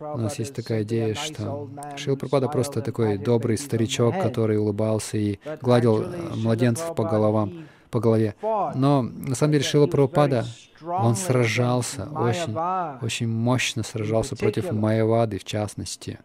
у 0.00 0.18
нас 0.18 0.38
есть 0.38 0.54
такая 0.54 0.82
идея, 0.82 1.14
что 1.14 1.70
Шил 1.96 2.16
Пропада 2.16 2.48
просто 2.48 2.82
такой 2.82 3.18
добрый 3.18 3.58
старичок, 3.58 4.20
который 4.20 4.58
улыбался 4.58 5.16
и 5.16 5.38
гладил 5.60 6.06
младенцев 6.36 6.94
по 6.94 7.04
головам, 7.04 7.66
по 7.90 8.00
голове. 8.00 8.34
Но 8.42 9.02
на 9.02 9.34
самом 9.34 9.52
деле 9.52 9.64
Шила 9.64 9.86
Прабхупада, 9.86 10.44
он 10.82 11.14
сражался, 11.14 12.08
очень, 12.14 12.56
очень 13.04 13.28
мощно 13.28 13.82
сражался 13.82 14.36
против 14.36 14.72
Майявады 14.72 15.38
в 15.38 15.44
частности. 15.44 16.18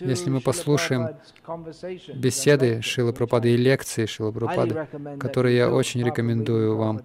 Если 0.00 0.30
мы 0.30 0.40
послушаем 0.40 1.08
беседы 2.14 2.82
Шилы 2.82 3.12
Пропады 3.12 3.52
и 3.52 3.56
лекции 3.56 4.06
Шилы 4.06 4.32
Пропады, 4.32 4.86
которые 5.18 5.56
я 5.56 5.70
очень 5.70 6.02
рекомендую 6.02 6.76
вам, 6.76 7.02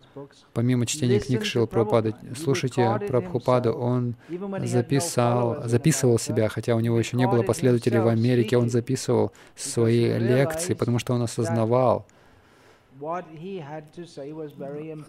помимо 0.53 0.85
чтения 0.85 1.19
книг 1.19 1.45
Шилы 1.45 1.67
Пропады, 1.67 2.15
слушайте 2.35 2.99
Прабхупаду, 3.07 3.73
он 3.73 4.15
записал, 4.63 5.67
записывал 5.67 6.19
себя, 6.19 6.49
хотя 6.49 6.75
у 6.75 6.79
него 6.79 6.97
еще 6.97 7.17
не 7.17 7.27
было 7.27 7.43
последователей 7.43 7.99
в 7.99 8.07
Америке, 8.07 8.57
он 8.57 8.69
записывал 8.69 9.31
свои 9.55 10.17
лекции, 10.17 10.73
потому 10.73 10.99
что 10.99 11.13
он 11.13 11.21
осознавал, 11.21 12.05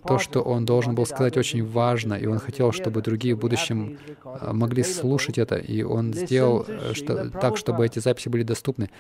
то, 0.07 0.18
что 0.18 0.43
он 0.43 0.64
должен 0.64 0.95
был 0.95 1.07
сказать, 1.07 1.36
очень 1.36 1.66
важно, 1.66 2.14
и 2.14 2.26
он 2.26 2.39
хотел, 2.39 2.72
чтобы 2.72 3.03
другие 3.03 3.34
в 3.34 3.39
будущем 3.39 3.99
а, 4.24 4.53
могли 4.53 4.82
слушать 4.82 5.39
это, 5.39 5.57
и 5.57 5.82
он 5.82 6.12
сделал 6.12 6.64
э, 6.66 6.93
что, 6.95 7.30
так, 7.30 7.57
чтобы 7.57 7.86
эти 7.86 7.99
записи 7.99 8.28
были 8.28 8.43
доступны. 8.43 8.91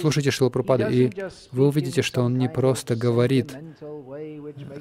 Слушайте 0.00 0.30
Шилапрападу, 0.30 0.88
и 0.88 1.10
вы 1.52 1.68
увидите, 1.68 2.02
что 2.02 2.22
он 2.22 2.38
не 2.38 2.48
просто 2.48 2.96
говорит 2.96 3.56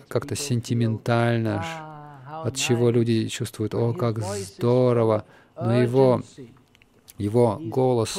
как-то 0.08 0.36
сентиментально, 0.36 1.64
от 2.44 2.56
чего 2.56 2.90
люди 2.90 3.28
чувствуют, 3.28 3.74
«О, 3.76 3.94
как 3.94 4.20
здорово!» 4.20 5.26
Но 5.56 5.82
его, 5.82 6.22
его 7.18 7.60
голос 7.62 8.18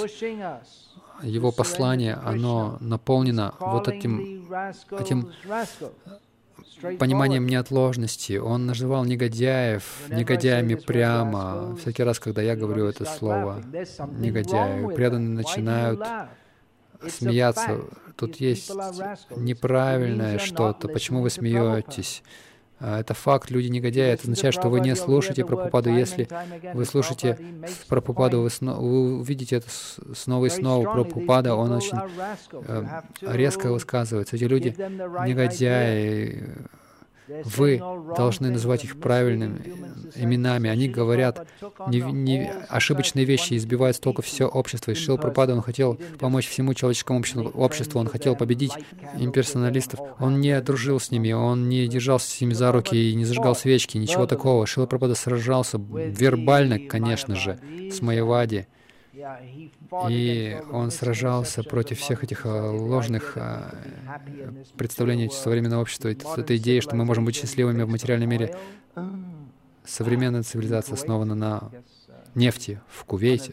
его 1.23 1.53
послание, 1.53 2.15
оно 2.15 2.77
наполнено 2.81 3.55
вот 3.61 3.89
этим, 3.89 4.47
этим 4.99 5.31
пониманием 6.99 7.47
неотложности. 7.47 8.37
Он 8.37 8.67
называл 8.67 9.05
негодяев 9.05 10.09
негодяями 10.09 10.75
прямо. 10.75 11.77
Всякий 11.77 12.03
раз, 12.03 12.19
когда 12.19 12.43
я 12.43 12.57
говорю 12.57 12.87
это 12.87 13.05
слово 13.05 13.63
«негодяи», 14.19 14.95
преданные 14.95 15.37
начинают 15.37 16.01
смеяться. 17.09 17.81
Тут 18.17 18.37
есть 18.37 18.71
неправильное 19.37 20.39
что-то. 20.39 20.89
Почему 20.89 21.23
вы 21.23 21.31
смеетесь? 21.31 22.23
А, 22.81 23.01
это 23.01 23.15
факт, 23.15 23.51
люди 23.51 23.69
негодяи. 23.69 24.13
Это 24.13 24.25
означает, 24.25 24.55
что 24.55 24.69
вы 24.69 24.81
не 24.81 24.95
слушаете 24.97 25.45
Прабхупаду. 25.45 25.91
Если 25.91 26.29
вы 26.75 26.85
слушаете 26.85 27.39
Прабхупаду, 27.89 28.41
вы, 28.41 28.51
сно, 28.51 28.75
вы 28.75 29.19
увидите 29.19 29.57
это 29.57 29.69
снова 30.15 30.47
и 30.47 30.51
снова. 30.51 30.93
Прабхупада, 30.93 31.55
он 31.55 31.73
очень 31.73 31.99
э, 32.53 32.85
резко 33.21 33.71
высказывается. 33.73 34.37
Эти 34.37 34.45
люди 34.45 34.75
негодяи, 34.79 36.45
вы 37.27 37.79
должны 38.17 38.51
называть 38.51 38.85
их 38.85 39.01
правильными 39.01 39.61
именами. 40.15 40.69
Они 40.69 40.89
говорят 40.89 41.47
не, 41.89 42.01
не 42.01 42.51
ошибочные 42.69 43.25
вещи, 43.25 43.57
избивают 43.57 43.97
столько 43.97 44.23
все 44.23 44.47
общество. 44.47 44.91
И 44.91 44.95
Шил 44.95 45.19
Пропада, 45.19 45.55
он 45.55 45.63
хотел 45.63 45.99
помочь 46.19 46.49
всему 46.49 46.75
человеческому 46.75 47.23
обществу, 47.55 48.01
он 48.01 48.09
хотел 48.09 48.37
победить 48.37 48.73
имперсоналистов. 49.19 50.01
Он 50.19 50.41
не 50.41 50.61
дружил 50.61 51.01
с 51.01 51.11
ними, 51.11 51.33
он 51.33 51.69
не 51.69 51.87
держался 51.89 52.31
с 52.31 52.41
ними 52.41 52.53
за 52.53 52.73
руки 52.73 52.97
и 52.97 53.15
не 53.15 53.25
зажигал 53.25 53.55
свечки, 53.55 53.97
ничего 53.97 54.27
такого. 54.27 54.67
Шил 54.67 54.87
Пропада 54.87 55.15
сражался 55.15 55.79
вербально, 55.79 56.79
конечно 56.79 57.35
же, 57.37 57.59
с 57.91 58.01
Майявади. 58.03 58.67
И 60.09 60.61
он 60.71 60.91
сражался 60.91 61.63
против 61.63 61.99
всех 61.99 62.25
этих 62.25 62.47
а, 62.47 62.71
ложных 62.71 63.37
а, 63.37 63.75
представлений 64.77 65.31
современного 65.31 65.83
общества. 65.83 66.09
И 66.09 66.17
эта 66.37 66.57
идея, 66.57 66.81
что 66.81 66.97
мы 66.97 67.05
можем 67.05 67.25
быть 67.25 67.37
счастливыми 67.37 67.83
в 67.83 67.89
материальном 67.89 68.29
мире. 68.29 68.57
Современная 69.85 70.43
цивилизация 70.43 70.95
основана 70.95 71.35
на 71.35 71.71
нефти 72.35 72.81
в 72.89 73.05
Кувейте. 73.05 73.53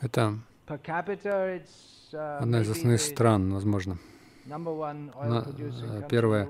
Это 0.00 0.38
одна 2.12 2.60
из 2.62 2.70
основных 2.70 3.00
стран, 3.00 3.52
возможно. 3.52 3.98
На, 4.46 5.42
первая 6.08 6.48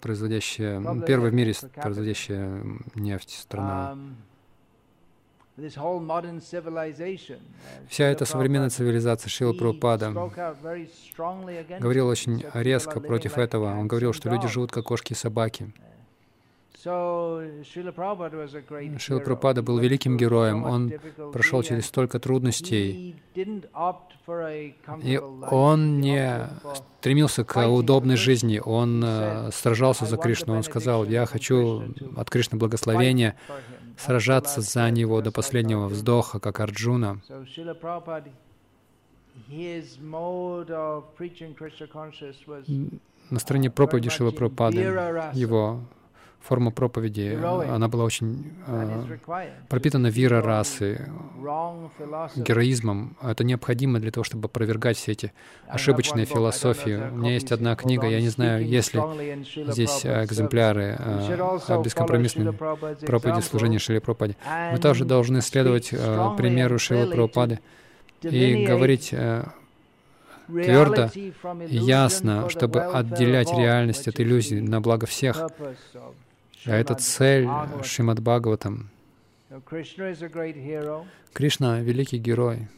производящая, 0.00 0.80
первая 1.06 1.30
в 1.30 1.34
мире 1.34 1.54
производящая 1.74 2.62
нефть 2.94 3.30
страна. 3.30 3.96
Вся 7.88 8.04
эта 8.06 8.24
современная 8.24 8.70
цивилизация 8.70 9.30
Шила 9.30 9.52
Прабхупада 9.52 10.10
говорил 11.78 12.08
очень 12.08 12.44
резко 12.54 12.98
против 13.00 13.38
этого. 13.38 13.78
Он 13.78 13.86
говорил, 13.86 14.12
что 14.12 14.30
люди 14.30 14.48
живут 14.48 14.72
как 14.72 14.84
кошки 14.84 15.12
и 15.12 15.16
собаки. 15.16 15.72
Шила 16.82 17.92
Прабхупада 19.20 19.62
был 19.62 19.78
великим 19.78 20.16
героем. 20.16 20.64
Он 20.64 20.92
прошел 21.32 21.62
через 21.62 21.86
столько 21.86 22.18
трудностей. 22.18 23.14
И 25.02 25.18
он 25.50 26.00
не 26.00 26.48
стремился 26.98 27.44
к 27.44 27.66
удобной 27.68 28.16
жизни. 28.16 28.60
Он 28.62 29.02
э, 29.04 29.50
сражался 29.52 30.04
за 30.04 30.16
Кришну. 30.16 30.56
Он 30.56 30.62
сказал, 30.62 31.04
я 31.04 31.26
хочу 31.26 31.84
от 32.16 32.28
Кришны 32.28 32.58
благословения 32.58 33.36
сражаться 33.98 34.60
за 34.60 34.90
него 34.90 35.20
до 35.20 35.32
последнего 35.32 35.86
вздоха, 35.86 36.40
как 36.40 36.60
Арджуна. 36.60 37.20
На 43.30 43.38
стороне 43.40 43.70
проповеди 43.70 44.10
Шила 44.10 44.30
Прабхупады 44.30 44.80
его 45.32 45.80
форма 46.44 46.70
проповеди, 46.70 47.38
она 47.42 47.88
была 47.88 48.04
очень 48.04 48.52
э, 48.66 49.18
пропитана 49.68 50.08
вира 50.08 50.42
расы, 50.42 51.08
героизмом. 52.36 53.16
Это 53.22 53.44
необходимо 53.44 53.98
для 53.98 54.10
того, 54.10 54.24
чтобы 54.24 54.46
опровергать 54.46 54.96
все 54.96 55.12
эти 55.12 55.32
ошибочные 55.66 56.26
философии. 56.26 57.10
У 57.10 57.16
меня 57.16 57.32
есть 57.32 57.50
одна 57.50 57.74
книга, 57.76 58.06
я 58.06 58.20
не 58.20 58.28
знаю, 58.28 58.66
есть 58.66 58.94
ли 58.94 59.00
здесь 59.68 60.04
экземпляры 60.04 60.96
э, 60.98 61.58
о 61.68 61.82
бескомпромиссной 61.82 62.52
проповеди 62.52 63.40
служения 63.40 63.78
Шили 63.78 63.98
Пропаде. 63.98 64.36
Мы 64.72 64.78
также 64.78 65.04
должны 65.04 65.40
следовать 65.40 65.90
э, 65.92 66.30
примеру 66.36 66.78
Шилы 66.78 67.06
Прабхупады 67.06 67.60
и 68.22 68.66
говорить 68.66 69.10
э, 69.12 69.44
твердо 70.46 71.10
и 71.14 71.76
ясно, 71.76 72.48
чтобы 72.50 72.82
отделять 72.82 73.52
реальность 73.56 74.08
от 74.08 74.20
иллюзий 74.20 74.60
на 74.60 74.80
благо 74.80 75.06
всех. 75.06 75.48
А 76.66 76.76
это 76.76 76.94
цель 76.94 77.48
Шримад 77.82 78.20
Бхагаватам. 78.20 78.90
Кришна— 81.32 81.80
великий 81.80 82.18
герой. 82.18 82.68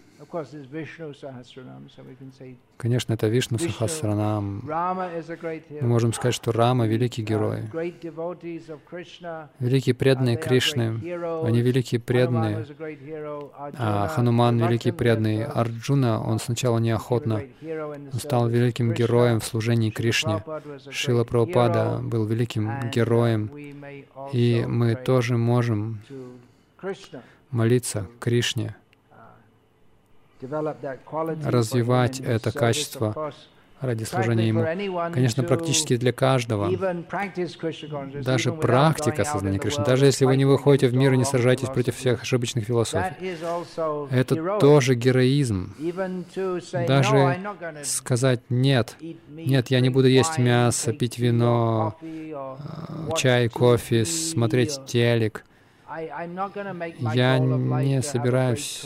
Конечно, 2.76 3.12
это 3.12 3.28
Вишну 3.28 3.58
Сахасранам. 3.58 4.62
Мы 4.64 5.86
можем 5.86 6.12
сказать, 6.12 6.34
что 6.34 6.52
Рама— 6.52 6.86
великий 6.88 7.22
герой. 7.22 7.62
Великие 9.58 9.94
преданные 9.94 10.36
Кришны, 10.36 11.00
они 11.44 11.60
великие 11.60 12.00
преданные. 12.00 12.66
А 13.78 14.08
Хануман— 14.08 14.58
великий 14.66 14.92
преданный. 14.92 15.44
Арджуна, 15.44 16.22
он 16.22 16.38
сначала 16.38 16.78
неохотно 16.78 17.42
он 18.12 18.18
стал 18.18 18.48
великим 18.48 18.92
героем 18.92 19.40
в 19.40 19.44
служении 19.44 19.90
Кришне. 19.90 20.42
Шила 20.90 21.24
Прабхупада 21.24 22.00
был 22.02 22.26
великим 22.26 22.90
героем, 22.90 23.50
и 24.32 24.64
мы 24.66 24.94
тоже 24.94 25.36
можем 25.36 26.00
молиться 27.50 28.06
Кришне, 28.20 28.76
развивать 30.40 32.20
это 32.20 32.52
качество 32.52 33.32
ради 33.80 34.04
служения 34.04 34.48
Ему. 34.48 34.64
Конечно, 35.12 35.42
практически 35.42 35.96
для 35.96 36.12
каждого. 36.12 36.70
Даже 38.22 38.52
практика 38.52 39.24
сознания 39.24 39.58
Кришны. 39.58 39.84
Даже 39.84 40.06
если 40.06 40.24
вы 40.24 40.36
не 40.36 40.44
выходите 40.44 40.88
в 40.88 40.94
мир 40.94 41.12
и 41.12 41.16
не 41.16 41.24
сражаетесь 41.24 41.68
против 41.68 41.96
всех 41.96 42.22
ошибочных 42.22 42.64
философий. 42.64 43.36
Это 44.10 44.58
тоже 44.58 44.94
героизм. 44.94 45.74
Даже 46.86 47.38
сказать 47.84 48.40
«нет», 48.48 48.96
«нет, 49.28 49.68
я 49.68 49.80
не 49.80 49.90
буду 49.90 50.08
есть 50.08 50.38
мясо, 50.38 50.92
пить 50.92 51.18
вино, 51.18 51.96
чай, 53.16 53.48
кофе, 53.48 54.04
смотреть 54.04 54.80
телек», 54.86 55.44
я 57.14 57.38
не 57.38 58.02
собираюсь 58.02 58.84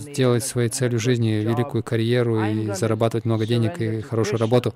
сделать 0.00 0.44
своей 0.44 0.68
целью 0.68 0.98
жизни 0.98 1.30
великую 1.30 1.82
карьеру 1.82 2.44
и 2.44 2.72
зарабатывать 2.72 3.24
много 3.24 3.46
денег 3.46 3.80
и 3.80 4.00
хорошую 4.00 4.38
работу 4.38 4.74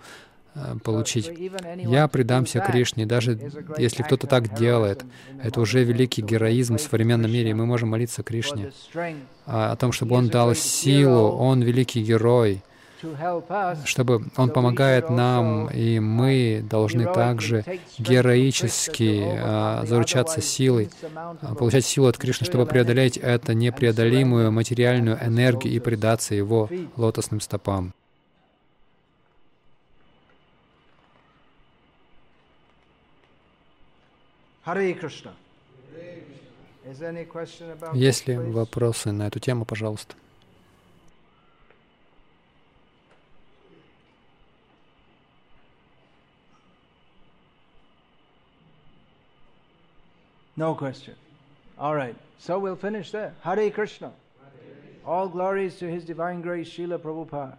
э, 0.55 0.77
получить. 0.83 1.31
Я 1.77 2.09
предамся 2.09 2.61
Кришне, 2.61 3.07
даже 3.07 3.39
если 3.79 4.03
кто-то 4.03 4.27
так 4.27 4.55
делает. 4.55 5.05
Это 5.43 5.61
уже 5.61 5.85
великий 5.85 6.23
героизм 6.23 6.77
в 6.77 6.81
современном 6.81 7.33
мире, 7.33 7.51
и 7.51 7.55
мы 7.55 7.67
можем 7.67 7.91
молиться 7.91 8.23
Кришне. 8.23 8.73
о 9.47 9.77
том, 9.77 9.93
чтобы 9.93 10.17
Он 10.17 10.29
дал 10.29 10.55
силу, 10.55 11.29
Он 11.37 11.63
великий 11.63 12.03
герой, 12.03 12.63
чтобы 13.85 14.25
Он 14.37 14.51
помогает 14.51 15.11
нам, 15.11 15.69
и 15.69 15.99
мы 15.99 16.65
должны 16.69 17.05
также 17.13 17.65
героически 17.99 19.23
а, 19.25 19.85
заручаться 19.87 20.41
силой, 20.41 20.91
а, 21.15 21.55
получать 21.55 21.85
силу 21.85 22.09
от 22.09 22.19
Кришны, 22.19 22.47
чтобы 22.47 22.67
преодолеть 22.67 23.17
эту 23.17 23.53
непреодолимую 23.53 24.53
материальную 24.53 25.19
энергию 25.23 25.75
и 25.75 25.79
предаться 25.79 26.35
Его 26.35 26.69
лотосным 26.97 27.41
стопам. 27.41 27.93
Есть 37.95 38.27
ли 38.27 38.37
вопросы 38.37 39.13
на 39.13 39.27
эту 39.29 39.39
тему, 39.39 39.65
пожалуйста? 39.65 40.15
No 50.57 50.75
question. 50.75 51.15
All 51.79 51.95
right. 51.95 52.17
So 52.39 52.59
we'll 52.59 52.77
finish 52.77 53.11
there. 53.11 53.35
Hare 53.43 53.71
Krishna. 53.71 54.13
All 55.05 55.29
glories 55.29 55.77
to 55.77 55.91
His 55.91 56.05
Divine 56.05 56.41
Grace, 56.43 56.69
Srila 56.69 56.99
Prabhupada. 56.99 57.57